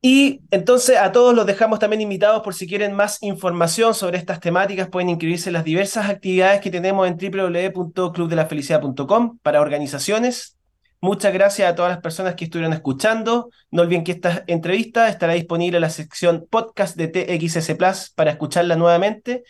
Y 0.00 0.42
entonces 0.50 0.96
a 0.96 1.10
todos 1.10 1.34
los 1.34 1.44
dejamos 1.46 1.80
también 1.80 2.00
invitados 2.00 2.42
por 2.42 2.54
si 2.54 2.68
quieren 2.68 2.92
más 2.92 3.20
información 3.22 3.94
sobre 3.94 4.18
estas 4.18 4.38
temáticas, 4.40 4.88
pueden 4.88 5.08
inscribirse 5.08 5.48
en 5.48 5.54
las 5.54 5.64
diversas 5.64 6.08
actividades 6.08 6.60
que 6.60 6.70
tenemos 6.70 7.08
en 7.08 7.16
www.clubdelafelicidad.com 7.16 9.38
para 9.42 9.60
organizaciones, 9.60 10.58
Muchas 11.00 11.32
gracias 11.32 11.70
a 11.70 11.76
todas 11.76 11.92
las 11.92 12.00
personas 12.00 12.34
que 12.34 12.44
estuvieron 12.44 12.72
escuchando. 12.72 13.50
No 13.70 13.82
olviden 13.82 14.02
que 14.02 14.12
esta 14.12 14.42
entrevista 14.48 15.08
estará 15.08 15.34
disponible 15.34 15.76
en 15.76 15.82
la 15.82 15.90
sección 15.90 16.46
podcast 16.50 16.96
de 16.96 17.06
TXS 17.06 17.76
Plus 17.76 18.10
para 18.10 18.32
escucharla 18.32 18.74
nuevamente. 18.74 19.44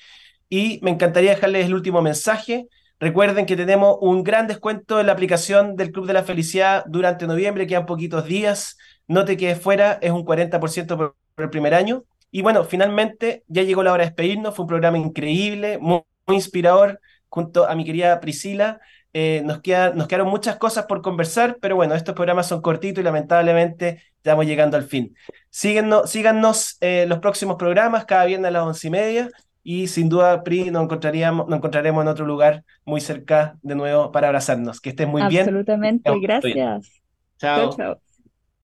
Y 0.50 0.78
me 0.82 0.90
encantaría 0.90 1.30
dejarles 1.30 1.64
el 1.64 1.74
último 1.74 2.02
mensaje. 2.02 2.68
Recuerden 3.00 3.46
que 3.46 3.56
tenemos 3.56 3.96
un 4.02 4.24
gran 4.24 4.46
descuento 4.46 5.00
en 5.00 5.06
la 5.06 5.12
aplicación 5.12 5.74
del 5.74 5.90
Club 5.90 6.06
de 6.06 6.12
la 6.12 6.22
Felicidad 6.22 6.84
durante 6.86 7.26
noviembre, 7.26 7.66
quedan 7.66 7.86
poquitos 7.86 8.26
días. 8.26 8.76
No 9.08 9.24
te 9.24 9.36
quedes 9.36 9.60
fuera, 9.60 9.98
es 10.00 10.12
un 10.12 10.24
40% 10.24 10.96
por 10.96 11.16
el 11.36 11.50
primer 11.50 11.74
año. 11.74 12.04
Y 12.30 12.42
bueno, 12.42 12.64
finalmente 12.64 13.42
ya 13.48 13.62
llegó 13.62 13.82
la 13.82 13.92
hora 13.92 14.04
de 14.04 14.10
despedirnos. 14.10 14.54
Fue 14.54 14.64
un 14.64 14.68
programa 14.68 14.98
increíble, 14.98 15.78
muy, 15.78 16.02
muy 16.26 16.36
inspirador, 16.36 17.00
junto 17.28 17.68
a 17.68 17.74
mi 17.74 17.84
querida 17.84 18.20
Priscila. 18.20 18.80
Eh, 19.14 19.42
nos, 19.44 19.60
nos 19.94 20.06
quedaron 20.06 20.28
muchas 20.28 20.56
cosas 20.56 20.86
por 20.86 21.00
conversar, 21.00 21.56
pero 21.60 21.76
bueno, 21.76 21.94
estos 21.94 22.14
programas 22.14 22.46
son 22.46 22.60
cortitos 22.60 23.00
y 23.00 23.04
lamentablemente 23.04 24.02
estamos 24.16 24.46
llegando 24.46 24.76
al 24.76 24.84
fin. 24.84 25.14
Síguenos, 25.50 26.10
síganos 26.10 26.76
eh, 26.80 27.06
los 27.08 27.18
próximos 27.18 27.56
programas 27.56 28.04
cada 28.04 28.26
viernes 28.26 28.48
a 28.48 28.52
las 28.52 28.62
once 28.62 28.86
y 28.86 28.90
media 28.90 29.30
y 29.62 29.86
sin 29.88 30.08
duda, 30.08 30.44
Pri, 30.44 30.70
nos, 30.70 30.84
encontraríamos, 30.84 31.48
nos 31.48 31.58
encontraremos 31.58 32.02
en 32.02 32.08
otro 32.08 32.26
lugar 32.26 32.64
muy 32.84 33.00
cerca 33.00 33.58
de 33.62 33.74
nuevo 33.74 34.12
para 34.12 34.28
abrazarnos. 34.28 34.80
Que 34.80 34.90
estén 34.90 35.08
muy 35.08 35.22
bien. 35.28 35.42
Absolutamente, 35.42 36.10
gracias. 36.20 37.02
Chao. 37.38 37.76
chao. 37.76 38.07